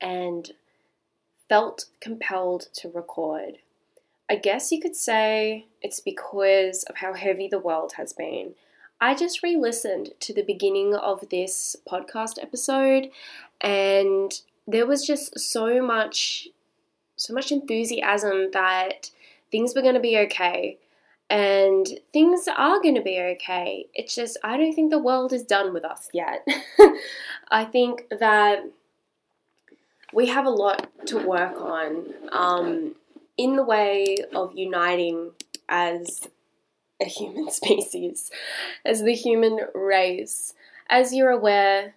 and 0.00 0.52
felt 1.48 1.86
compelled 2.00 2.68
to 2.74 2.88
record. 2.88 3.58
I 4.28 4.36
guess 4.36 4.70
you 4.70 4.80
could 4.80 4.96
say 4.96 5.66
it's 5.80 6.00
because 6.00 6.82
of 6.84 6.96
how 6.96 7.14
heavy 7.14 7.48
the 7.48 7.58
world 7.58 7.94
has 7.96 8.12
been 8.12 8.54
I 9.00 9.14
just 9.14 9.42
re 9.42 9.56
listened 9.56 10.10
to 10.20 10.34
the 10.34 10.42
beginning 10.42 10.94
of 10.94 11.28
this 11.30 11.76
podcast 11.88 12.42
episode 12.42 13.10
and 13.60 14.32
there 14.66 14.86
was 14.86 15.06
just 15.06 15.38
so 15.38 15.82
much 15.82 16.48
so 17.16 17.34
much 17.34 17.50
enthusiasm 17.50 18.50
that 18.52 19.10
things 19.50 19.74
were 19.74 19.82
going 19.82 19.94
to 19.94 20.00
be 20.00 20.18
okay 20.18 20.78
and 21.30 21.86
things 22.12 22.48
are 22.56 22.80
going 22.80 22.94
to 22.94 23.02
be 23.02 23.20
okay. 23.20 23.86
It's 23.94 24.14
just 24.14 24.36
I 24.42 24.56
don't 24.56 24.72
think 24.72 24.90
the 24.90 24.98
world 24.98 25.32
is 25.32 25.44
done 25.44 25.72
with 25.72 25.84
us 25.84 26.08
yet. 26.12 26.46
I 27.50 27.64
think 27.64 28.06
that 28.18 28.64
we 30.12 30.26
have 30.26 30.46
a 30.46 30.50
lot 30.50 30.88
to 31.06 31.18
work 31.18 31.60
on 31.60 32.06
um, 32.32 32.94
in 33.36 33.56
the 33.56 33.62
way 33.62 34.24
of 34.34 34.56
uniting 34.56 35.32
as 35.68 36.28
a 37.00 37.06
human 37.06 37.50
species, 37.60 38.30
as 38.84 39.02
the 39.02 39.14
human 39.14 39.60
race. 39.74 40.54
As 40.88 41.12
you're 41.12 41.30
aware, 41.30 41.94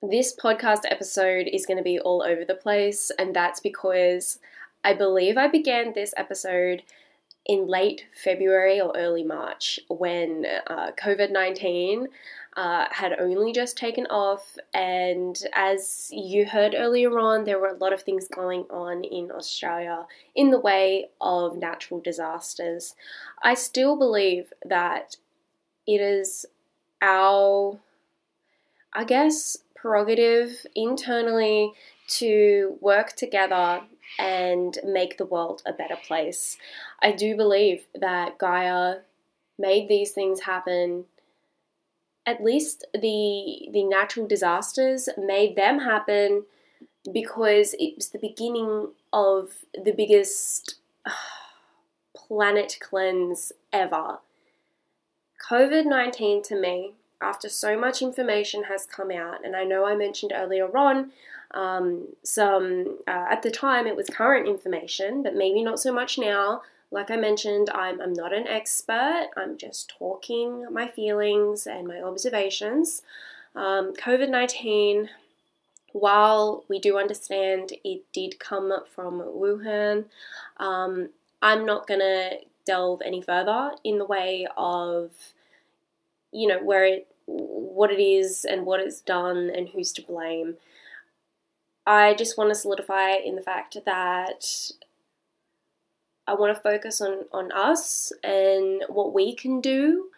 This 0.00 0.34
podcast 0.34 0.82
episode 0.88 1.48
is 1.52 1.66
going 1.66 1.76
to 1.76 1.82
be 1.82 1.98
all 1.98 2.22
over 2.22 2.44
the 2.44 2.54
place, 2.54 3.10
and 3.18 3.34
that's 3.34 3.58
because 3.58 4.38
I 4.84 4.94
believe 4.94 5.36
I 5.36 5.48
began 5.48 5.92
this 5.92 6.14
episode 6.16 6.84
in 7.46 7.66
late 7.66 8.06
February 8.14 8.80
or 8.80 8.92
early 8.96 9.24
March 9.24 9.80
when 9.88 10.46
uh, 10.68 10.92
COVID 10.92 11.32
19 11.32 12.06
uh, 12.58 12.88
had 12.90 13.12
only 13.20 13.52
just 13.52 13.76
taken 13.76 14.04
off. 14.06 14.56
And 14.74 15.40
as 15.54 16.08
you 16.10 16.44
heard 16.44 16.74
earlier 16.76 17.16
on, 17.16 17.44
there 17.44 17.60
were 17.60 17.68
a 17.68 17.76
lot 17.76 17.92
of 17.92 18.02
things 18.02 18.26
going 18.26 18.62
on 18.62 19.04
in 19.04 19.30
Australia 19.30 20.06
in 20.34 20.50
the 20.50 20.58
way 20.58 21.10
of 21.20 21.56
natural 21.56 22.00
disasters. 22.00 22.96
I 23.44 23.54
still 23.54 23.96
believe 23.96 24.52
that 24.64 25.18
it 25.86 26.00
is 26.00 26.46
our, 27.00 27.78
I 28.92 29.04
guess, 29.04 29.58
prerogative 29.76 30.66
internally 30.74 31.74
to 32.08 32.76
work 32.80 33.14
together 33.14 33.82
and 34.18 34.76
make 34.84 35.16
the 35.16 35.26
world 35.26 35.62
a 35.64 35.72
better 35.72 35.96
place. 35.96 36.58
I 37.00 37.12
do 37.12 37.36
believe 37.36 37.86
that 37.94 38.38
Gaia 38.38 38.96
made 39.60 39.86
these 39.88 40.10
things 40.10 40.40
happen. 40.40 41.04
At 42.28 42.44
least 42.44 42.84
the 42.92 43.70
the 43.72 43.84
natural 43.84 44.26
disasters 44.26 45.08
made 45.16 45.56
them 45.56 45.78
happen 45.78 46.44
because 47.10 47.74
it 47.78 47.94
was 47.96 48.10
the 48.10 48.18
beginning 48.18 48.88
of 49.14 49.64
the 49.72 49.92
biggest 49.92 50.74
planet 52.14 52.76
cleanse 52.80 53.52
ever. 53.72 54.18
COVID 55.50 55.86
19 55.86 56.42
to 56.42 56.60
me 56.60 56.92
after 57.22 57.48
so 57.48 57.80
much 57.80 58.02
information 58.02 58.64
has 58.64 58.84
come 58.84 59.10
out, 59.10 59.42
and 59.42 59.56
I 59.56 59.64
know 59.64 59.86
I 59.86 59.96
mentioned 59.96 60.32
earlier 60.34 60.68
on 60.76 61.10
um, 61.52 62.08
some, 62.22 62.98
uh, 63.08 63.26
at 63.30 63.42
the 63.42 63.50
time 63.50 63.86
it 63.86 63.96
was 63.96 64.08
current 64.10 64.46
information, 64.46 65.22
but 65.22 65.34
maybe 65.34 65.62
not 65.62 65.80
so 65.80 65.94
much 65.94 66.18
now. 66.18 66.60
Like 66.90 67.10
I 67.10 67.16
mentioned, 67.16 67.68
I'm, 67.74 68.00
I'm 68.00 68.12
not 68.12 68.32
an 68.32 68.46
expert, 68.46 69.28
I'm 69.36 69.58
just 69.58 69.92
talking 69.98 70.66
my 70.72 70.88
feelings 70.88 71.66
and 71.66 71.86
my 71.86 72.00
observations. 72.00 73.02
Um, 73.54 73.92
COVID 73.94 74.30
19, 74.30 75.10
while 75.92 76.64
we 76.68 76.78
do 76.78 76.98
understand 76.98 77.72
it 77.84 78.04
did 78.12 78.38
come 78.38 78.72
from 78.94 79.20
Wuhan, 79.20 80.06
um, 80.58 81.10
I'm 81.42 81.66
not 81.66 81.86
going 81.86 82.00
to 82.00 82.38
delve 82.64 83.00
any 83.04 83.22
further 83.22 83.72
in 83.82 83.98
the 83.98 84.04
way 84.04 84.46
of 84.56 85.10
you 86.32 86.46
know 86.46 86.62
where 86.62 86.84
it 86.84 87.08
what 87.26 87.90
it 87.90 88.00
is 88.00 88.44
and 88.44 88.66
what 88.66 88.80
it's 88.80 89.00
done 89.00 89.50
and 89.54 89.68
who's 89.68 89.92
to 89.92 90.02
blame. 90.02 90.56
I 91.86 92.14
just 92.14 92.36
want 92.36 92.50
to 92.50 92.54
solidify 92.54 93.12
in 93.14 93.34
the 93.34 93.42
fact 93.42 93.76
that 93.84 94.70
I 96.28 96.34
want 96.34 96.54
to 96.54 96.62
focus 96.62 97.00
on, 97.00 97.24
on 97.32 97.50
us 97.52 98.12
and 98.22 98.84
what 98.88 99.14
we 99.14 99.34
can 99.34 99.60
do 99.60 100.10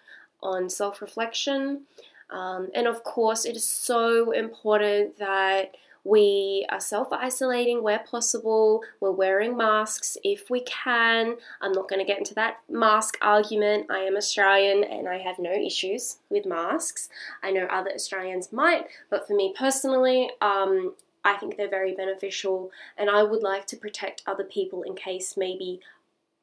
on 0.43 0.69
self 0.69 1.01
reflection. 1.01 1.83
Um, 2.31 2.69
and 2.75 2.87
of 2.87 3.03
course, 3.05 3.45
it 3.45 3.57
is 3.57 3.67
so 3.67 4.33
important 4.33 5.19
that 5.19 5.77
we 6.03 6.67
are 6.71 6.81
self 6.81 7.13
isolating 7.13 7.83
where 7.83 8.01
possible. 8.01 8.83
We're 9.01 9.11
wearing 9.13 9.57
masks 9.57 10.17
if 10.25 10.51
we 10.51 10.61
can. 10.63 11.37
I'm 11.61 11.73
not 11.73 11.89
going 11.89 12.01
to 12.01 12.07
get 12.07 12.19
into 12.19 12.35
that 12.35 12.59
mask 12.69 13.17
argument. 13.21 13.87
I 13.91 14.01
am 14.01 14.17
Australian 14.17 14.83
and 14.85 15.09
I 15.09 15.19
have 15.19 15.39
no 15.39 15.53
issues 15.53 16.19
with 16.29 16.47
masks. 16.47 17.09
I 17.43 17.51
know 17.51 17.67
other 17.67 17.91
Australians 17.91 18.53
might, 18.53 18.87
but 19.11 19.27
for 19.27 19.35
me 19.35 19.55
personally, 19.57 20.31
um, 20.41 20.95
I 21.25 21.37
think 21.37 21.57
they're 21.57 21.69
very 21.69 21.95
beneficial 21.95 22.71
and 22.97 23.11
I 23.11 23.23
would 23.23 23.43
like 23.43 23.67
to 23.67 23.77
protect 23.77 24.23
other 24.27 24.45
people 24.45 24.83
in 24.83 24.95
case 24.95 25.37
maybe 25.37 25.81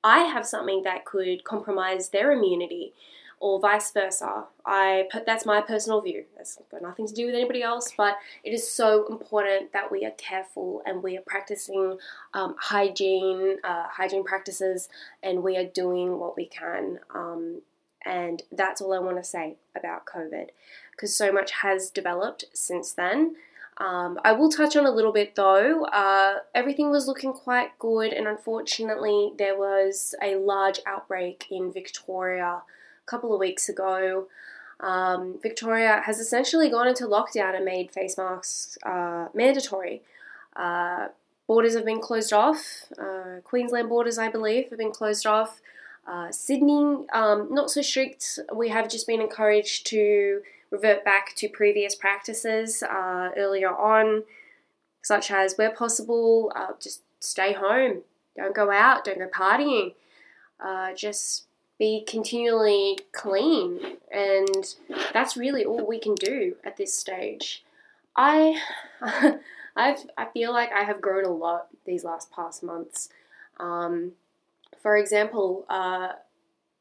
I 0.03 0.19
have 0.19 0.45
something 0.45 0.83
that 0.83 1.05
could 1.05 1.43
compromise 1.43 2.09
their 2.09 2.31
immunity 2.31 2.93
or 3.39 3.59
vice 3.59 3.91
versa. 3.91 4.45
I 4.65 5.07
that's 5.25 5.45
my 5.45 5.61
personal 5.61 6.01
view. 6.01 6.25
That's 6.35 6.57
got 6.71 6.81
nothing 6.81 7.07
to 7.07 7.13
do 7.13 7.27
with 7.27 7.35
anybody 7.35 7.61
else, 7.61 7.91
but 7.95 8.17
it 8.43 8.51
is 8.51 8.69
so 8.69 9.05
important 9.07 9.73
that 9.73 9.91
we 9.91 10.05
are 10.05 10.11
careful 10.11 10.81
and 10.85 11.03
we 11.03 11.17
are 11.17 11.23
practicing 11.25 11.99
um, 12.33 12.55
hygiene, 12.59 13.57
uh, 13.63 13.87
hygiene 13.89 14.23
practices, 14.23 14.89
and 15.21 15.43
we 15.43 15.55
are 15.57 15.65
doing 15.65 16.19
what 16.19 16.35
we 16.35 16.45
can. 16.45 16.99
Um, 17.13 17.61
and 18.05 18.43
that's 18.51 18.81
all 18.81 18.93
I 18.93 18.99
want 18.99 19.17
to 19.17 19.23
say 19.23 19.57
about 19.75 20.05
COVID, 20.05 20.47
because 20.91 21.15
so 21.15 21.31
much 21.31 21.51
has 21.61 21.89
developed 21.89 22.45
since 22.53 22.93
then. 22.93 23.35
Um, 23.79 24.19
I 24.23 24.31
will 24.31 24.49
touch 24.49 24.75
on 24.75 24.85
a 24.85 24.91
little 24.91 25.13
bit 25.13 25.35
though. 25.35 25.85
Uh, 25.85 26.39
everything 26.55 26.89
was 26.89 27.07
looking 27.07 27.33
quite 27.33 27.77
good, 27.77 28.11
and 28.11 28.27
unfortunately, 28.27 29.33
there 29.37 29.57
was 29.57 30.15
a 30.21 30.35
large 30.35 30.79
outbreak 30.85 31.45
in 31.51 31.71
Victoria 31.71 32.63
a 32.63 33.09
couple 33.09 33.33
of 33.33 33.39
weeks 33.39 33.69
ago, 33.69 34.27
um, 34.79 35.39
Victoria 35.41 36.01
has 36.05 36.19
essentially 36.19 36.69
gone 36.69 36.87
into 36.87 37.05
lockdown 37.05 37.55
and 37.55 37.65
made 37.65 37.91
face 37.91 38.17
masks 38.17 38.77
uh, 38.83 39.27
mandatory. 39.33 40.01
Uh, 40.55 41.07
borders 41.47 41.75
have 41.75 41.85
been 41.85 41.99
closed 41.99 42.31
off. 42.31 42.85
Uh, 42.97 43.41
Queensland 43.43 43.89
borders, 43.89 44.17
I 44.17 44.29
believe, 44.29 44.69
have 44.69 44.77
been 44.77 44.91
closed 44.91 45.25
off. 45.25 45.61
Uh, 46.05 46.31
Sydney, 46.31 47.05
um, 47.11 47.47
not 47.51 47.71
so 47.71 47.81
strict. 47.81 48.39
We 48.53 48.69
have 48.69 48.89
just 48.89 49.07
been 49.07 49.19
encouraged 49.21 49.87
to 49.87 50.41
revert 50.71 51.03
back 51.03 51.35
to 51.35 51.47
previous 51.47 51.95
practices 51.95 52.83
uh, 52.83 53.29
earlier 53.37 53.69
on, 53.69 54.23
such 55.01 55.31
as 55.31 55.55
where 55.57 55.71
possible, 55.71 56.51
uh, 56.55 56.73
just 56.79 57.01
stay 57.19 57.53
home, 57.53 58.01
don't 58.35 58.55
go 58.55 58.71
out, 58.71 59.05
don't 59.05 59.19
go 59.19 59.27
partying. 59.27 59.93
just 60.95 61.47
be 61.79 62.03
continually 62.07 62.99
clean. 63.11 63.79
And 64.11 64.75
that's 65.13 65.37
really 65.37 65.63
all 65.63 65.85
we 65.85 65.99
can 65.99 66.15
do 66.15 66.55
at 66.63 66.77
this 66.77 66.93
stage. 66.93 67.63
I 68.15 68.59
I've, 69.75 70.09
i 70.17 70.25
feel 70.33 70.51
like 70.51 70.71
i 70.71 70.83
have 70.83 71.01
grown 71.01 71.23
a 71.23 71.31
lot 71.31 71.67
these 71.85 72.03
last 72.03 72.31
past 72.31 72.63
months. 72.63 73.09
Um, 73.59 74.13
for 74.81 74.97
example 74.97 75.65
uh, 75.69 76.13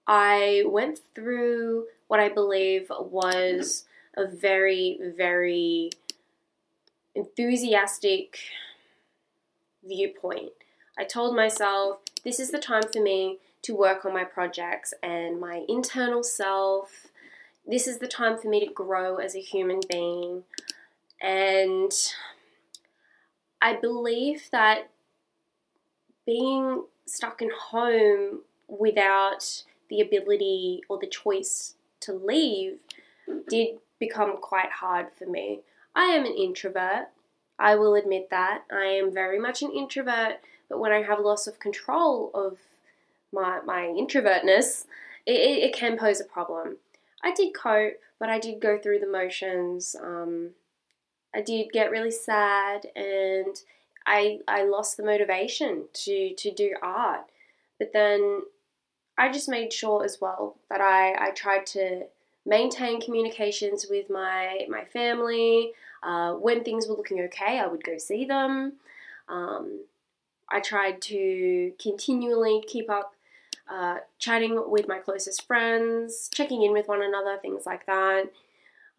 i 0.07 0.63
went 0.67 1.01
through 1.15 1.87
what 2.09 2.21
i 2.21 2.29
believe 2.29 2.91
was 3.01 3.85
a 4.17 4.27
very 4.27 4.99
very 5.17 5.91
enthusiastic 7.15 8.39
viewpoint 9.85 10.53
i 10.99 11.05
told 11.05 11.35
myself 11.35 11.99
this 12.27 12.41
is 12.41 12.51
the 12.51 12.59
time 12.59 12.83
for 12.93 13.01
me 13.01 13.39
to 13.63 13.73
work 13.73 14.05
on 14.05 14.13
my 14.13 14.25
projects 14.25 14.93
and 15.01 15.41
my 15.41 15.65
internal 15.69 16.25
self. 16.25 17.07
This 17.65 17.87
is 17.87 17.99
the 17.99 18.09
time 18.09 18.37
for 18.37 18.49
me 18.49 18.67
to 18.67 18.73
grow 18.73 19.19
as 19.19 19.37
a 19.37 19.41
human 19.41 19.81
being. 19.89 20.43
And 21.23 21.93
I 23.63 23.75
believe 23.75 24.49
that 24.51 24.91
being 26.27 26.87
stuck 27.07 27.41
in 27.41 27.51
home 27.71 28.41
without 28.67 29.63
the 29.89 30.01
ability 30.01 30.81
or 30.89 30.99
the 30.99 31.07
choice 31.07 31.76
to 32.01 32.13
leave 32.13 32.81
did 33.49 33.79
become 33.99 34.37
quite 34.37 34.71
hard 34.71 35.09
for 35.19 35.27
me. 35.27 35.61
I 35.95 36.07
am 36.07 36.25
an 36.25 36.35
introvert. 36.35 37.09
I 37.59 37.75
will 37.75 37.95
admit 37.95 38.29
that. 38.31 38.65
I 38.71 38.85
am 38.85 39.13
very 39.13 39.39
much 39.39 39.63
an 39.63 39.73
introvert, 39.73 40.41
but 40.69 40.79
when 40.79 40.93
I 40.93 41.03
have 41.03 41.21
loss 41.21 41.47
of 41.47 41.59
control 41.59 42.31
of 42.35 42.59
my, 43.33 43.61
my 43.65 43.83
introvertness, 43.83 44.85
it, 45.25 45.33
it, 45.33 45.75
can 45.75 45.99
pose 45.99 46.21
a 46.21 46.25
problem. 46.25 46.77
I 47.23 47.33
did 47.33 47.55
cope, 47.55 47.95
but 48.21 48.29
I 48.29 48.39
did 48.39 48.61
go 48.61 48.79
through 48.79 49.01
the 49.01 49.09
motions. 49.09 49.97
Um, 50.01 50.51
I 51.35 51.41
did 51.41 51.73
get 51.73 51.91
really 51.91 52.11
sad 52.11 52.87
and 52.95 53.57
I, 54.07 54.41
I 54.47 54.65
lost 54.65 54.97
the 54.97 55.03
motivation 55.03 55.85
to, 55.93 56.35
to 56.35 56.51
do 56.53 56.75
art. 56.83 57.25
But 57.79 57.93
then 57.93 58.43
I 59.19 59.33
just 59.33 59.49
made 59.49 59.73
sure 59.73 60.05
as 60.05 60.19
well 60.21 60.57
that 60.71 60.81
I, 60.81 61.29
I 61.29 61.31
tried 61.31 61.67
to 61.67 62.07
maintain 62.45 63.01
communications 63.01 63.87
with 63.89 64.11
my, 64.11 64.67
my 64.69 64.85
family. 64.85 65.73
Uh, 66.03 66.35
when 66.35 66.63
things 66.63 66.87
were 66.87 66.95
looking 66.95 67.21
okay, 67.23 67.59
I 67.59 67.67
would 67.67 67.83
go 67.83 67.99
see 67.99 68.25
them. 68.25 68.75
Um, 69.29 69.85
I 70.49 70.61
tried 70.61 71.03
to 71.03 71.73
continually 71.81 72.63
keep 72.67 72.89
up 72.89 73.15
uh, 73.69 73.97
chatting 74.19 74.71
with 74.71 74.87
my 74.87 74.99
closest 74.99 75.47
friends, 75.47 76.31
checking 76.33 76.63
in 76.63 76.73
with 76.73 76.87
one 76.87 77.03
another, 77.03 77.37
things 77.37 77.67
like 77.67 77.87
that. 77.87 78.31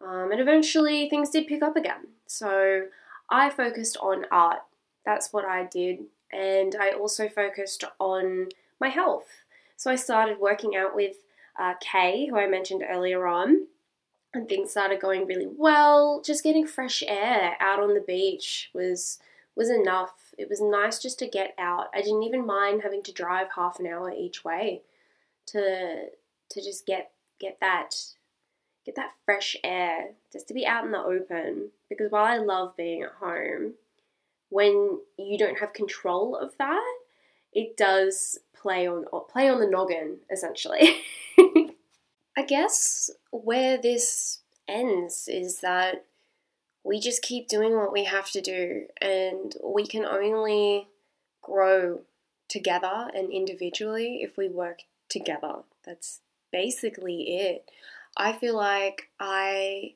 Um, 0.05 0.31
and 0.31 0.41
eventually 0.41 1.09
things 1.09 1.29
did 1.29 1.47
pick 1.47 1.63
up 1.63 1.75
again. 1.75 2.07
So 2.27 2.87
I 3.29 3.49
focused 3.49 3.97
on 4.01 4.25
art. 4.31 4.59
That's 5.05 5.31
what 5.31 5.45
I 5.45 5.63
did. 5.63 5.99
And 6.31 6.75
I 6.79 6.91
also 6.91 7.29
focused 7.29 7.85
on 7.99 8.49
my 8.79 8.89
health. 8.89 9.27
So 9.77 9.89
I 9.91 9.95
started 9.95 10.39
working 10.39 10.75
out 10.75 10.95
with 10.95 11.15
uh, 11.57 11.75
Kay, 11.79 12.27
who 12.27 12.37
I 12.37 12.47
mentioned 12.47 12.83
earlier 12.87 13.25
on. 13.27 13.67
and 14.33 14.47
things 14.47 14.71
started 14.71 14.99
going 14.99 15.25
really 15.25 15.47
well. 15.47 16.21
Just 16.23 16.43
getting 16.43 16.67
fresh 16.67 17.03
air 17.07 17.55
out 17.59 17.79
on 17.79 17.93
the 17.93 18.01
beach 18.01 18.69
was 18.73 19.19
was 19.55 19.69
enough. 19.69 20.13
It 20.37 20.49
was 20.49 20.61
nice 20.61 20.99
just 20.99 21.17
to 21.19 21.27
get 21.27 21.55
out. 21.57 21.87
I 21.93 22.01
didn't 22.01 22.23
even 22.23 22.45
mind 22.45 22.81
having 22.83 23.01
to 23.03 23.11
drive 23.11 23.47
half 23.55 23.79
an 23.79 23.87
hour 23.87 24.11
each 24.11 24.43
way 24.43 24.83
to 25.47 26.07
to 26.49 26.61
just 26.61 26.85
get 26.85 27.11
get 27.39 27.59
that 27.61 27.95
get 28.85 28.95
that 28.95 29.13
fresh 29.25 29.57
air, 29.63 30.11
just 30.31 30.47
to 30.47 30.53
be 30.53 30.65
out 30.65 30.85
in 30.85 30.91
the 30.91 30.99
open. 30.99 31.69
Because 31.89 32.11
while 32.11 32.25
I 32.25 32.37
love 32.37 32.75
being 32.77 33.03
at 33.03 33.13
home, 33.19 33.73
when 34.49 34.99
you 35.17 35.37
don't 35.37 35.59
have 35.59 35.73
control 35.73 36.35
of 36.35 36.51
that, 36.57 36.96
it 37.57 37.75
does 37.75 38.37
play 38.53 38.87
on 38.87 39.05
play 39.29 39.49
on 39.49 39.59
the 39.59 39.65
noggin 39.65 40.17
essentially. 40.31 40.97
I 42.37 42.43
guess 42.47 43.09
where 43.31 43.81
this 43.81 44.41
ends 44.67 45.27
is 45.27 45.61
that 45.61 46.05
we 46.83 46.99
just 46.99 47.23
keep 47.23 47.47
doing 47.47 47.75
what 47.75 47.91
we 47.91 48.03
have 48.03 48.29
to 48.31 48.41
do 48.41 48.85
and 49.01 49.55
we 49.63 49.87
can 49.87 50.05
only 50.05 50.87
grow 51.41 52.01
together 52.47 53.09
and 53.15 53.31
individually 53.31 54.19
if 54.21 54.37
we 54.37 54.47
work 54.47 54.83
together. 55.09 55.63
That's 55.83 56.21
basically 56.51 57.39
it. 57.39 57.71
I 58.15 58.33
feel 58.33 58.55
like 58.55 59.09
I 59.19 59.95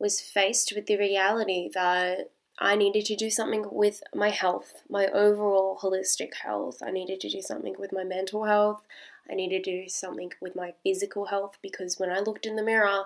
was 0.00 0.20
faced 0.20 0.72
with 0.74 0.86
the 0.86 0.98
reality 0.98 1.70
that 1.74 2.32
I 2.60 2.74
needed 2.74 3.04
to 3.06 3.16
do 3.16 3.30
something 3.30 3.66
with 3.70 4.02
my 4.14 4.30
health, 4.30 4.82
my 4.88 5.06
overall 5.06 5.78
holistic 5.80 6.34
health. 6.42 6.82
I 6.84 6.90
needed 6.90 7.20
to 7.20 7.28
do 7.28 7.40
something 7.40 7.76
with 7.78 7.92
my 7.92 8.02
mental 8.02 8.44
health. 8.44 8.82
I 9.30 9.34
needed 9.34 9.64
to 9.64 9.82
do 9.82 9.88
something 9.88 10.32
with 10.40 10.56
my 10.56 10.74
physical 10.82 11.26
health 11.26 11.58
because 11.62 11.98
when 11.98 12.10
I 12.10 12.18
looked 12.18 12.46
in 12.46 12.56
the 12.56 12.64
mirror, 12.64 13.04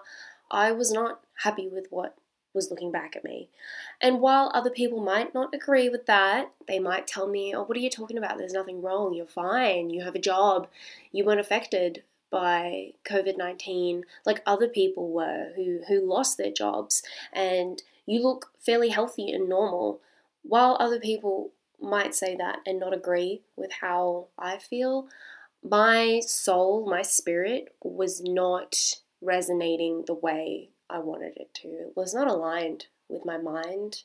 I 0.50 0.72
was 0.72 0.90
not 0.90 1.20
happy 1.42 1.68
with 1.68 1.86
what 1.90 2.16
was 2.54 2.70
looking 2.70 2.92
back 2.92 3.14
at 3.16 3.24
me. 3.24 3.48
And 4.00 4.20
while 4.20 4.50
other 4.54 4.70
people 4.70 5.00
might 5.00 5.34
not 5.34 5.54
agree 5.54 5.88
with 5.88 6.06
that, 6.06 6.52
they 6.66 6.78
might 6.78 7.06
tell 7.06 7.26
me, 7.26 7.54
Oh, 7.54 7.62
what 7.62 7.76
are 7.76 7.80
you 7.80 7.90
talking 7.90 8.18
about? 8.18 8.38
There's 8.38 8.52
nothing 8.52 8.82
wrong. 8.82 9.14
You're 9.14 9.26
fine. 9.26 9.90
You 9.90 10.04
have 10.04 10.14
a 10.14 10.20
job. 10.20 10.68
You 11.10 11.24
weren't 11.24 11.40
affected 11.40 12.02
by 12.32 12.94
COVID 13.04 13.36
19 13.36 14.04
like 14.26 14.42
other 14.46 14.66
people 14.66 15.12
were 15.12 15.52
who, 15.54 15.82
who 15.86 16.04
lost 16.04 16.38
their 16.38 16.50
jobs. 16.50 17.02
And 17.32 17.80
you 18.06 18.22
look 18.22 18.50
fairly 18.58 18.88
healthy 18.88 19.30
and 19.30 19.48
normal. 19.48 20.00
While 20.42 20.76
other 20.80 20.98
people 20.98 21.52
might 21.80 22.14
say 22.14 22.34
that 22.36 22.60
and 22.66 22.80
not 22.80 22.94
agree 22.94 23.42
with 23.54 23.70
how 23.80 24.28
I 24.38 24.56
feel, 24.56 25.06
my 25.62 26.20
soul, 26.26 26.88
my 26.88 27.02
spirit 27.02 27.74
was 27.84 28.22
not 28.22 28.76
resonating 29.20 30.04
the 30.06 30.14
way 30.14 30.70
I 30.90 30.98
wanted 30.98 31.36
it 31.36 31.54
to. 31.62 31.68
It 31.68 31.92
was 31.94 32.14
not 32.14 32.26
aligned 32.26 32.86
with 33.08 33.24
my 33.24 33.36
mind 33.36 34.02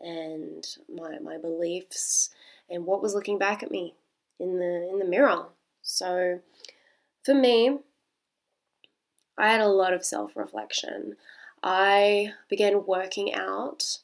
and 0.00 0.66
my 0.92 1.18
my 1.20 1.38
beliefs 1.38 2.30
and 2.68 2.84
what 2.84 3.00
was 3.00 3.14
looking 3.14 3.38
back 3.38 3.62
at 3.62 3.70
me 3.70 3.94
in 4.40 4.58
the 4.58 4.88
in 4.90 4.98
the 4.98 5.04
mirror. 5.04 5.46
So 5.80 6.40
for 7.24 7.34
me, 7.34 7.78
I 9.38 9.48
had 9.48 9.60
a 9.60 9.68
lot 9.68 9.92
of 9.92 10.04
self-reflection. 10.04 11.16
I 11.62 12.32
began 12.48 12.86
working 12.86 13.32
out. 13.34 13.98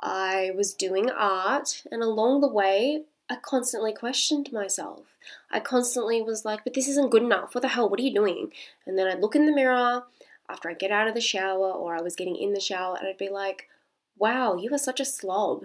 I 0.00 0.52
was 0.54 0.74
doing 0.74 1.10
art, 1.10 1.82
and 1.90 2.02
along 2.02 2.40
the 2.40 2.48
way, 2.48 3.04
I 3.30 3.36
constantly 3.36 3.92
questioned 3.92 4.52
myself. 4.52 5.18
I 5.50 5.60
constantly 5.60 6.22
was 6.22 6.44
like, 6.44 6.64
but 6.64 6.74
this 6.74 6.88
isn't 6.88 7.10
good 7.10 7.22
enough. 7.22 7.54
What 7.54 7.62
the 7.62 7.68
hell? 7.68 7.88
What 7.88 8.00
are 8.00 8.04
you 8.04 8.14
doing? 8.14 8.52
And 8.86 8.98
then 8.98 9.06
I'd 9.06 9.20
look 9.20 9.36
in 9.36 9.44
the 9.44 9.52
mirror 9.52 10.04
after 10.48 10.70
I 10.70 10.74
get 10.74 10.90
out 10.90 11.08
of 11.08 11.14
the 11.14 11.20
shower 11.20 11.70
or 11.70 11.94
I 11.94 12.00
was 12.00 12.16
getting 12.16 12.36
in 12.36 12.54
the 12.54 12.60
shower 12.60 12.96
and 12.96 13.06
I'd 13.06 13.18
be 13.18 13.28
like, 13.28 13.68
wow, 14.16 14.56
you 14.56 14.72
are 14.72 14.78
such 14.78 15.00
a 15.00 15.04
slob. 15.04 15.64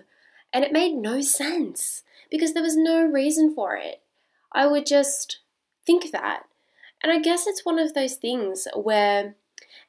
And 0.52 0.66
it 0.66 0.74
made 0.74 0.96
no 0.96 1.22
sense 1.22 2.04
because 2.30 2.54
there 2.54 2.63
was 2.63 2.76
no 2.76 3.06
reason 3.06 3.54
for 3.54 3.76
it. 3.76 4.02
I 4.52 4.68
would 4.68 4.86
just 4.86 5.39
think 5.86 6.12
that. 6.12 6.44
And 7.04 7.12
I 7.12 7.20
guess 7.20 7.46
it's 7.46 7.66
one 7.66 7.78
of 7.78 7.94
those 7.94 8.16
things 8.16 8.68
where 8.76 9.36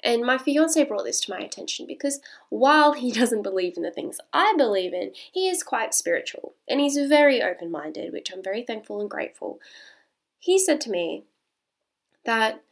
and 0.03 0.23
my 0.23 0.37
fiance 0.37 0.83
brought 0.85 1.05
this 1.05 1.21
to 1.23 1.31
my 1.31 1.39
attention 1.39 1.87
because 1.87 2.21
while 2.51 2.93
he 2.93 3.11
doesn't 3.21 3.43
believe 3.43 3.77
in 3.77 3.83
the 3.83 3.91
things 3.91 4.21
I 4.33 4.55
believe 4.57 4.93
in, 4.93 5.13
he 5.33 5.49
is 5.49 5.63
quite 5.63 5.95
spiritual 5.95 6.55
and 6.69 6.81
he's 6.81 6.97
very 6.97 7.43
open 7.43 7.71
minded, 7.71 8.13
which 8.13 8.31
I'm 8.33 8.43
very 8.43 8.63
thankful 8.63 9.01
and 9.01 9.09
grateful. 9.09 9.59
He 10.39 10.59
said 10.59 10.81
to 10.83 10.91
me 10.91 11.25
that 12.25 12.63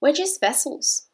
we're 0.00 0.12
just 0.12 0.40
vessels. 0.40 1.06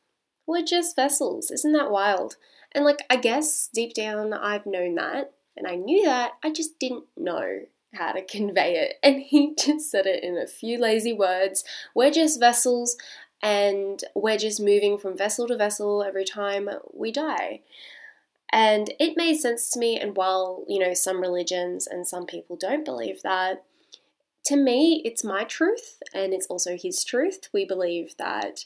We're 0.47 0.65
just 0.65 0.97
vessels. 0.97 1.51
Isn't 1.51 1.73
that 1.73 1.91
wild? 1.91 2.37
And 2.73 2.85
like, 2.85 3.05
I 3.11 3.17
guess 3.17 3.69
deep 3.73 3.95
down 3.95 4.33
I've 4.33 4.67
known 4.67 4.95
that 4.95 5.33
and 5.57 5.67
I 5.67 5.75
knew 5.75 6.05
that, 6.05 6.33
I 6.43 6.51
just 6.51 6.79
didn't 6.79 7.05
know 7.17 7.63
how 7.95 8.13
to 8.13 8.25
convey 8.25 8.77
it. 8.77 8.95
And 9.03 9.23
he 9.23 9.55
just 9.55 9.91
said 9.91 10.07
it 10.07 10.23
in 10.23 10.37
a 10.37 10.47
few 10.47 10.79
lazy 10.79 11.13
words. 11.13 11.65
We're 11.95 12.11
just 12.11 12.41
vessels 12.41 12.97
and 13.43 14.03
we're 14.15 14.39
just 14.39 14.61
moving 14.61 14.99
from 14.99 15.17
vessel 15.17 15.47
to 15.49 15.57
vessel 15.57 16.03
every 16.03 16.25
time 16.25 16.69
we 16.93 17.13
die. 17.13 17.61
And 18.53 18.93
it 18.99 19.17
made 19.17 19.37
sense 19.37 19.71
to 19.71 19.79
me. 19.79 19.99
And 19.99 20.17
while, 20.17 20.65
you 20.69 20.79
know, 20.79 20.95
some 20.95 21.21
religions 21.21 21.87
and 21.87 22.07
some 22.07 22.27
people 22.27 22.57
don't 22.57 22.85
believe 22.85 23.23
that, 23.23 23.65
to 24.47 24.57
me, 24.57 25.03
it's 25.05 25.25
my 25.25 25.43
truth 25.45 26.01
and 26.15 26.33
it's 26.33 26.47
also 26.47 26.77
his 26.77 27.03
truth. 27.03 27.49
We 27.53 27.65
believe 27.65 28.17
that 28.19 28.65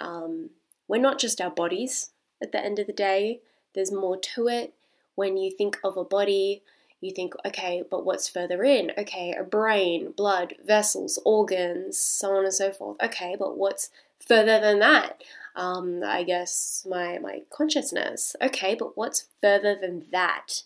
um, 0.00 0.50
we're 0.86 1.00
not 1.00 1.18
just 1.18 1.40
our 1.40 1.50
bodies 1.50 2.10
at 2.42 2.52
the 2.52 2.64
end 2.64 2.78
of 2.78 2.86
the 2.86 2.92
day, 2.92 3.40
there's 3.74 3.92
more 3.92 4.16
to 4.16 4.48
it. 4.48 4.74
When 5.14 5.36
you 5.36 5.50
think 5.50 5.78
of 5.82 5.96
a 5.96 6.04
body, 6.04 6.62
you 7.00 7.12
think, 7.12 7.34
okay, 7.44 7.82
but 7.88 8.04
what's 8.04 8.28
further 8.28 8.64
in? 8.64 8.92
Okay, 8.96 9.34
a 9.38 9.44
brain, 9.44 10.12
blood, 10.16 10.54
vessels, 10.64 11.18
organs, 11.24 11.98
so 11.98 12.36
on 12.36 12.44
and 12.44 12.54
so 12.54 12.72
forth. 12.72 12.96
Okay, 13.02 13.36
but 13.38 13.56
what's 13.56 13.90
further 14.18 14.60
than 14.60 14.78
that? 14.80 15.22
Um, 15.54 16.02
I 16.04 16.22
guess 16.22 16.86
my 16.88 17.18
my 17.18 17.42
consciousness. 17.50 18.36
Okay, 18.42 18.74
but 18.74 18.96
what's 18.96 19.26
further 19.40 19.74
than 19.74 20.04
that? 20.12 20.62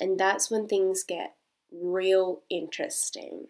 And 0.00 0.18
that's 0.18 0.50
when 0.50 0.66
things 0.66 1.04
get 1.04 1.34
real 1.72 2.42
interesting. 2.50 3.48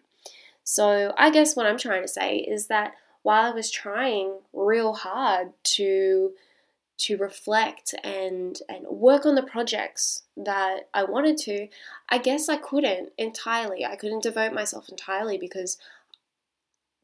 So 0.63 1.13
I 1.17 1.29
guess 1.29 1.55
what 1.55 1.67
I'm 1.67 1.77
trying 1.77 2.01
to 2.01 2.07
say 2.07 2.37
is 2.37 2.67
that 2.67 2.95
while 3.21 3.51
I 3.51 3.55
was 3.55 3.71
trying 3.71 4.39
real 4.53 4.93
hard 4.93 5.53
to 5.63 6.33
to 6.97 7.17
reflect 7.17 7.93
and 8.03 8.59
and 8.69 8.85
work 8.87 9.25
on 9.25 9.35
the 9.35 9.43
projects 9.43 10.23
that 10.37 10.87
I 10.93 11.03
wanted 11.03 11.37
to, 11.39 11.67
I 12.09 12.17
guess 12.17 12.47
I 12.47 12.57
couldn't 12.57 13.11
entirely. 13.17 13.85
I 13.85 13.95
couldn't 13.95 14.23
devote 14.23 14.53
myself 14.53 14.89
entirely 14.89 15.37
because 15.37 15.77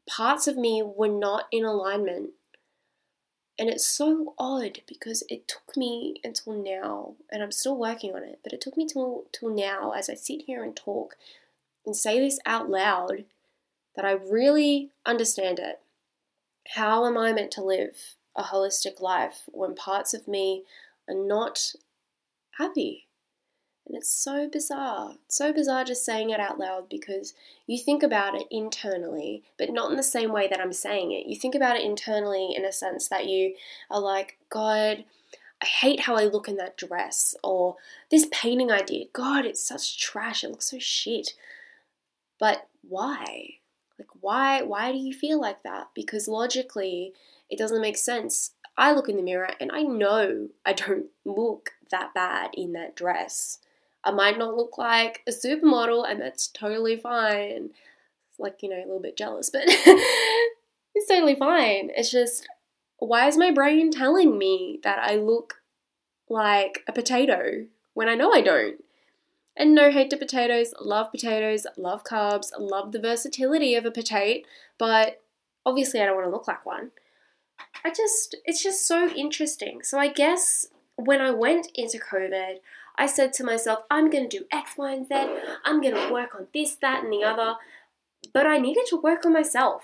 parts 0.08 0.46
of 0.46 0.56
me 0.56 0.82
were 0.82 1.08
not 1.08 1.46
in 1.52 1.64
alignment. 1.64 2.30
And 3.58 3.68
it's 3.68 3.86
so 3.86 4.34
odd 4.38 4.80
because 4.88 5.22
it 5.28 5.46
took 5.46 5.76
me 5.76 6.20
until 6.24 6.54
now, 6.54 7.14
and 7.30 7.42
I'm 7.42 7.52
still 7.52 7.76
working 7.76 8.14
on 8.14 8.22
it, 8.22 8.40
but 8.42 8.52
it 8.52 8.60
took 8.60 8.76
me 8.76 8.86
till 8.86 9.24
till 9.30 9.50
now 9.50 9.92
as 9.92 10.08
I 10.08 10.14
sit 10.14 10.42
here 10.46 10.64
and 10.64 10.74
talk 10.74 11.16
and 11.84 11.94
say 11.94 12.18
this 12.18 12.38
out 12.46 12.70
loud 12.70 13.24
that 13.94 14.04
I 14.06 14.12
really 14.12 14.90
understand 15.04 15.58
it. 15.58 15.80
How 16.76 17.04
am 17.06 17.18
I 17.18 17.32
meant 17.32 17.50
to 17.52 17.62
live 17.62 18.14
a 18.36 18.42
holistic 18.42 19.00
life 19.00 19.42
when 19.46 19.74
parts 19.74 20.14
of 20.14 20.28
me 20.28 20.64
are 21.08 21.14
not 21.14 21.72
happy. 22.58 23.06
And 23.86 23.96
it's 23.96 24.08
so 24.08 24.48
bizarre. 24.48 25.16
It's 25.26 25.36
so 25.36 25.52
bizarre 25.52 25.84
just 25.84 26.04
saying 26.04 26.30
it 26.30 26.38
out 26.38 26.58
loud 26.58 26.88
because 26.88 27.34
you 27.66 27.78
think 27.78 28.02
about 28.02 28.34
it 28.34 28.46
internally, 28.50 29.42
but 29.58 29.70
not 29.70 29.90
in 29.90 29.96
the 29.96 30.02
same 30.02 30.32
way 30.32 30.46
that 30.48 30.60
I'm 30.60 30.72
saying 30.72 31.10
it. 31.12 31.26
You 31.26 31.36
think 31.36 31.54
about 31.54 31.76
it 31.76 31.84
internally 31.84 32.54
in 32.54 32.64
a 32.64 32.72
sense 32.72 33.08
that 33.08 33.26
you 33.26 33.54
are 33.90 34.00
like, 34.00 34.38
God, 34.50 35.04
I 35.60 35.66
hate 35.66 36.00
how 36.00 36.16
I 36.16 36.24
look 36.24 36.48
in 36.48 36.56
that 36.56 36.76
dress, 36.76 37.34
or 37.42 37.76
this 38.10 38.26
painting 38.32 38.70
I 38.70 38.82
did, 38.82 39.12
God, 39.12 39.44
it's 39.44 39.62
such 39.62 39.98
trash, 39.98 40.42
it 40.42 40.50
looks 40.50 40.70
so 40.70 40.78
shit. 40.78 41.34
But 42.38 42.68
why? 42.82 43.58
Like 43.98 44.08
why 44.20 44.62
why 44.62 44.90
do 44.90 44.98
you 44.98 45.12
feel 45.12 45.40
like 45.40 45.62
that? 45.62 45.88
Because 45.94 46.26
logically 46.26 47.12
it 47.52 47.58
doesn't 47.58 47.82
make 47.82 47.98
sense. 47.98 48.52
I 48.78 48.92
look 48.92 49.10
in 49.10 49.16
the 49.16 49.22
mirror 49.22 49.50
and 49.60 49.70
I 49.70 49.82
know 49.82 50.48
I 50.64 50.72
don't 50.72 51.06
look 51.26 51.72
that 51.90 52.14
bad 52.14 52.50
in 52.54 52.72
that 52.72 52.96
dress. 52.96 53.58
I 54.02 54.10
might 54.10 54.38
not 54.38 54.56
look 54.56 54.78
like 54.78 55.20
a 55.28 55.30
supermodel, 55.30 56.10
and 56.10 56.20
that's 56.20 56.48
totally 56.48 56.96
fine. 56.96 57.70
It's 58.30 58.40
like, 58.40 58.62
you 58.62 58.68
know, 58.68 58.78
a 58.78 58.86
little 58.86 58.98
bit 58.98 59.16
jealous, 59.16 59.50
but 59.50 59.62
it's 59.66 61.08
totally 61.08 61.36
fine. 61.36 61.90
It's 61.94 62.10
just, 62.10 62.48
why 62.98 63.28
is 63.28 63.36
my 63.36 63.52
brain 63.52 63.92
telling 63.92 64.38
me 64.38 64.80
that 64.82 64.98
I 64.98 65.16
look 65.16 65.62
like 66.28 66.82
a 66.88 66.92
potato 66.92 67.66
when 67.94 68.08
I 68.08 68.14
know 68.14 68.32
I 68.32 68.40
don't? 68.40 68.82
And 69.56 69.74
no 69.74 69.92
hate 69.92 70.10
to 70.10 70.16
potatoes, 70.16 70.72
love 70.80 71.12
potatoes, 71.12 71.66
love 71.76 72.02
carbs, 72.02 72.48
love 72.58 72.90
the 72.90 72.98
versatility 72.98 73.74
of 73.74 73.84
a 73.84 73.90
potato, 73.90 74.44
but 74.78 75.22
obviously 75.64 76.00
I 76.00 76.06
don't 76.06 76.16
want 76.16 76.26
to 76.26 76.32
look 76.32 76.48
like 76.48 76.66
one. 76.66 76.90
I 77.84 77.90
just, 77.90 78.36
it's 78.44 78.62
just 78.62 78.86
so 78.86 79.08
interesting. 79.08 79.82
So 79.82 79.98
I 79.98 80.08
guess 80.08 80.66
when 80.96 81.20
I 81.20 81.30
went 81.30 81.68
into 81.74 81.98
COVID, 81.98 82.56
I 82.96 83.06
said 83.06 83.32
to 83.34 83.44
myself, 83.44 83.80
I'm 83.90 84.10
going 84.10 84.28
to 84.28 84.38
do 84.38 84.44
X, 84.52 84.72
Y, 84.76 84.92
and 84.92 85.06
Z. 85.06 85.14
I'm 85.64 85.80
going 85.80 85.94
to 85.94 86.12
work 86.12 86.34
on 86.34 86.48
this, 86.52 86.74
that, 86.76 87.02
and 87.02 87.12
the 87.12 87.24
other. 87.24 87.56
But 88.32 88.46
I 88.46 88.58
needed 88.58 88.84
to 88.88 89.00
work 89.00 89.24
on 89.24 89.32
myself. 89.32 89.82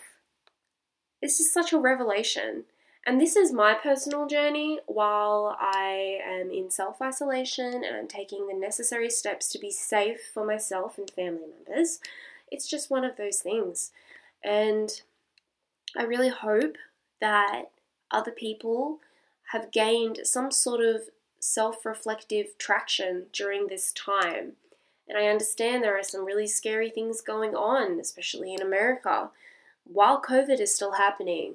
It's 1.21 1.39
just 1.39 1.53
such 1.53 1.73
a 1.73 1.79
revelation. 1.79 2.65
And 3.07 3.21
this 3.21 3.37
is 3.37 3.53
my 3.53 3.75
personal 3.75 4.27
journey 4.27 4.81
while 4.87 5.57
I 5.59 6.21
am 6.25 6.51
in 6.51 6.71
self 6.71 7.01
isolation 7.01 7.83
and 7.83 7.97
I'm 7.97 8.07
taking 8.07 8.47
the 8.47 8.55
necessary 8.55 9.09
steps 9.09 9.49
to 9.51 9.59
be 9.59 9.71
safe 9.71 10.21
for 10.35 10.45
myself 10.45 10.99
and 10.99 11.11
family 11.11 11.47
members. 11.67 12.01
It's 12.53 12.69
just 12.69 12.91
one 12.91 13.05
of 13.05 13.17
those 13.17 13.39
things. 13.39 13.93
And 14.45 15.01
I 15.97 16.03
really 16.03 16.29
hope 16.29 16.77
that 17.21 17.71
other 18.11 18.31
people 18.31 19.01
have 19.53 19.71
gained 19.71 20.21
some 20.25 20.51
sort 20.51 20.81
of 20.81 21.03
self 21.41 21.85
reflective 21.85 22.59
traction 22.59 23.27
during 23.33 23.67
this 23.67 23.93
time. 23.93 24.53
And 25.09 25.17
I 25.17 25.29
understand 25.29 25.83
there 25.83 25.99
are 25.99 26.03
some 26.03 26.25
really 26.25 26.47
scary 26.47 26.91
things 26.91 27.23
going 27.23 27.55
on, 27.55 27.99
especially 27.99 28.53
in 28.53 28.61
America, 28.61 29.31
while 29.85 30.21
COVID 30.21 30.61
is 30.61 30.75
still 30.75 30.93
happening 30.93 31.55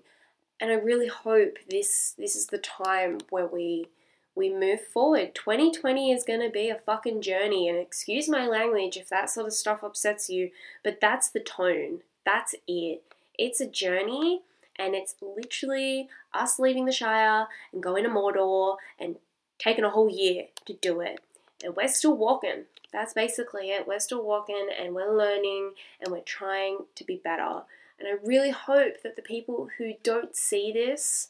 and 0.64 0.72
I 0.72 0.76
really 0.76 1.08
hope 1.08 1.58
this 1.70 2.16
this 2.18 2.38
is 2.38 2.48
the 2.48 2.58
time 2.58 3.20
where 3.30 3.46
we 3.46 3.88
we 4.34 4.50
move 4.50 4.82
forward. 4.82 5.36
2020 5.36 6.12
is 6.12 6.24
going 6.24 6.40
to 6.40 6.50
be 6.50 6.70
a 6.70 6.76
fucking 6.76 7.22
journey, 7.22 7.68
and 7.68 7.78
excuse 7.78 8.30
my 8.30 8.48
language 8.48 8.96
if 8.96 9.10
that 9.10 9.30
sort 9.30 9.48
of 9.48 9.54
stuff 9.54 9.84
upsets 9.84 10.30
you, 10.30 10.52
but 10.82 11.00
that's 11.02 11.30
the 11.30 11.42
tone. 11.42 12.00
That's 12.26 12.56
it. 12.66 13.04
It's 13.38 13.60
a 13.60 13.68
journey, 13.68 14.42
and 14.78 14.96
it's 14.96 15.16
literally 15.22 16.10
us 16.34 16.60
leaving 16.60 16.86
the 16.86 16.92
Shire 16.92 17.48
and 17.72 17.84
going 17.84 18.04
to 18.04 18.10
Mordor 18.10 18.78
and 19.00 19.18
taking 19.60 19.84
a 19.84 19.90
whole 19.90 20.10
year 20.10 20.46
to 20.66 20.74
do 20.74 21.02
it. 21.02 21.20
And 21.64 21.76
we're 21.76 21.88
still 21.88 22.18
walking. 22.18 22.66
That's 22.92 23.14
basically 23.14 23.70
it. 23.70 23.88
We're 23.88 24.00
still 24.00 24.24
walking 24.24 24.68
and 24.80 24.94
we're 24.94 25.16
learning 25.16 25.74
and 26.02 26.12
we're 26.12 26.22
trying 26.22 26.80
to 26.96 27.04
be 27.04 27.22
better. 27.24 27.62
And 28.00 28.08
I 28.08 28.18
really 28.24 28.52
hope 28.52 29.02
that 29.04 29.16
the 29.16 29.22
people 29.22 29.70
who 29.78 29.94
don't 30.04 30.36
see 30.36 30.72
this 30.74 31.30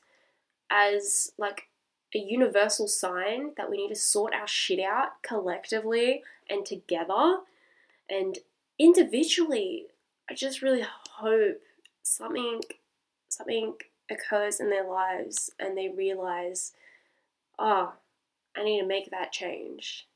as 0.71 1.31
like 1.37 1.67
a 2.15 2.19
universal 2.19 2.87
sign 2.87 3.51
that 3.57 3.69
we 3.69 3.77
need 3.77 3.89
to 3.89 3.95
sort 3.95 4.33
our 4.33 4.47
shit 4.47 4.79
out 4.79 5.21
collectively 5.21 6.23
and 6.49 6.65
together 6.65 7.39
and 8.09 8.39
individually, 8.79 9.87
I 10.29 10.33
just 10.33 10.61
really 10.61 10.85
hope 11.15 11.61
something 12.01 12.61
something 13.33 13.73
occurs 14.09 14.59
in 14.59 14.69
their 14.69 14.87
lives 14.87 15.51
and 15.59 15.77
they 15.77 15.89
realize, 15.89 16.73
oh, 17.57 17.93
I 18.55 18.63
need 18.63 18.79
to 18.81 18.87
make 18.87 19.09
that 19.11 19.31
change. 19.31 20.07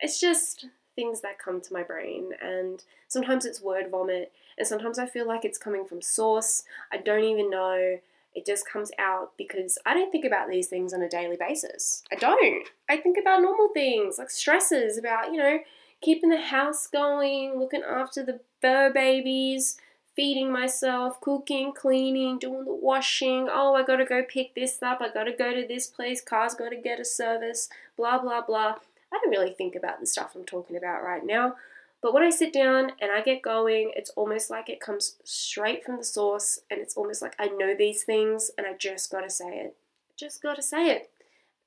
It's 0.00 0.20
just 0.20 0.66
things 0.94 1.20
that 1.22 1.38
come 1.38 1.60
to 1.60 1.72
my 1.72 1.82
brain 1.82 2.30
and 2.42 2.82
sometimes 3.08 3.46
it's 3.46 3.62
word 3.62 3.90
vomit 3.90 4.32
and 4.58 4.66
sometimes 4.66 4.98
I 4.98 5.06
feel 5.06 5.26
like 5.26 5.44
it's 5.44 5.58
coming 5.58 5.84
from 5.84 6.02
source. 6.02 6.64
I 6.92 6.98
don't 6.98 7.24
even 7.24 7.50
know. 7.50 7.98
It 8.34 8.46
just 8.46 8.68
comes 8.68 8.90
out 8.98 9.32
because 9.36 9.78
I 9.84 9.94
don't 9.94 10.10
think 10.10 10.24
about 10.24 10.48
these 10.48 10.68
things 10.68 10.92
on 10.92 11.02
a 11.02 11.08
daily 11.08 11.36
basis. 11.36 12.02
I 12.10 12.16
don't. 12.16 12.68
I 12.88 12.96
think 12.96 13.18
about 13.18 13.42
normal 13.42 13.68
things 13.68 14.18
like 14.18 14.30
stresses 14.30 14.98
about, 14.98 15.32
you 15.32 15.38
know, 15.38 15.58
keeping 16.00 16.30
the 16.30 16.40
house 16.40 16.86
going, 16.86 17.58
looking 17.58 17.82
after 17.82 18.24
the 18.24 18.40
fur 18.60 18.92
babies, 18.92 19.76
feeding 20.14 20.52
myself, 20.52 21.20
cooking, 21.20 21.72
cleaning, 21.72 22.38
doing 22.38 22.64
the 22.64 22.74
washing. 22.74 23.48
Oh, 23.50 23.74
I 23.74 23.82
gotta 23.82 24.04
go 24.04 24.22
pick 24.22 24.54
this 24.54 24.82
up. 24.82 25.00
I 25.00 25.08
gotta 25.08 25.32
go 25.32 25.54
to 25.54 25.66
this 25.66 25.86
place. 25.86 26.20
Car's 26.20 26.54
gotta 26.54 26.76
get 26.76 27.00
a 27.00 27.04
service. 27.04 27.68
Blah, 27.96 28.18
blah, 28.18 28.42
blah. 28.42 28.76
I 29.12 29.20
don't 29.22 29.30
really 29.30 29.52
think 29.52 29.74
about 29.74 30.00
the 30.00 30.06
stuff 30.06 30.32
I'm 30.34 30.44
talking 30.44 30.76
about 30.76 31.02
right 31.02 31.24
now. 31.24 31.56
But 32.02 32.12
when 32.12 32.24
I 32.24 32.30
sit 32.30 32.52
down 32.52 32.92
and 33.00 33.12
I 33.12 33.22
get 33.22 33.42
going, 33.42 33.92
it's 33.94 34.10
almost 34.10 34.50
like 34.50 34.68
it 34.68 34.80
comes 34.80 35.16
straight 35.22 35.84
from 35.84 35.98
the 35.98 36.04
source 36.04 36.58
and 36.70 36.80
it's 36.80 36.96
almost 36.96 37.22
like 37.22 37.36
I 37.38 37.46
know 37.46 37.74
these 37.76 38.02
things 38.02 38.50
and 38.58 38.66
I 38.66 38.74
just 38.74 39.10
gotta 39.10 39.30
say 39.30 39.58
it. 39.58 39.76
Just 40.16 40.42
gotta 40.42 40.62
say 40.62 40.90
it. 40.90 41.10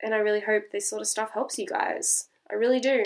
And 0.02 0.14
I 0.14 0.18
really 0.18 0.40
hope 0.40 0.64
this 0.70 0.90
sort 0.90 1.00
of 1.00 1.08
stuff 1.08 1.30
helps 1.32 1.58
you 1.58 1.66
guys. 1.66 2.28
I 2.50 2.54
really 2.54 2.80
do. 2.80 3.04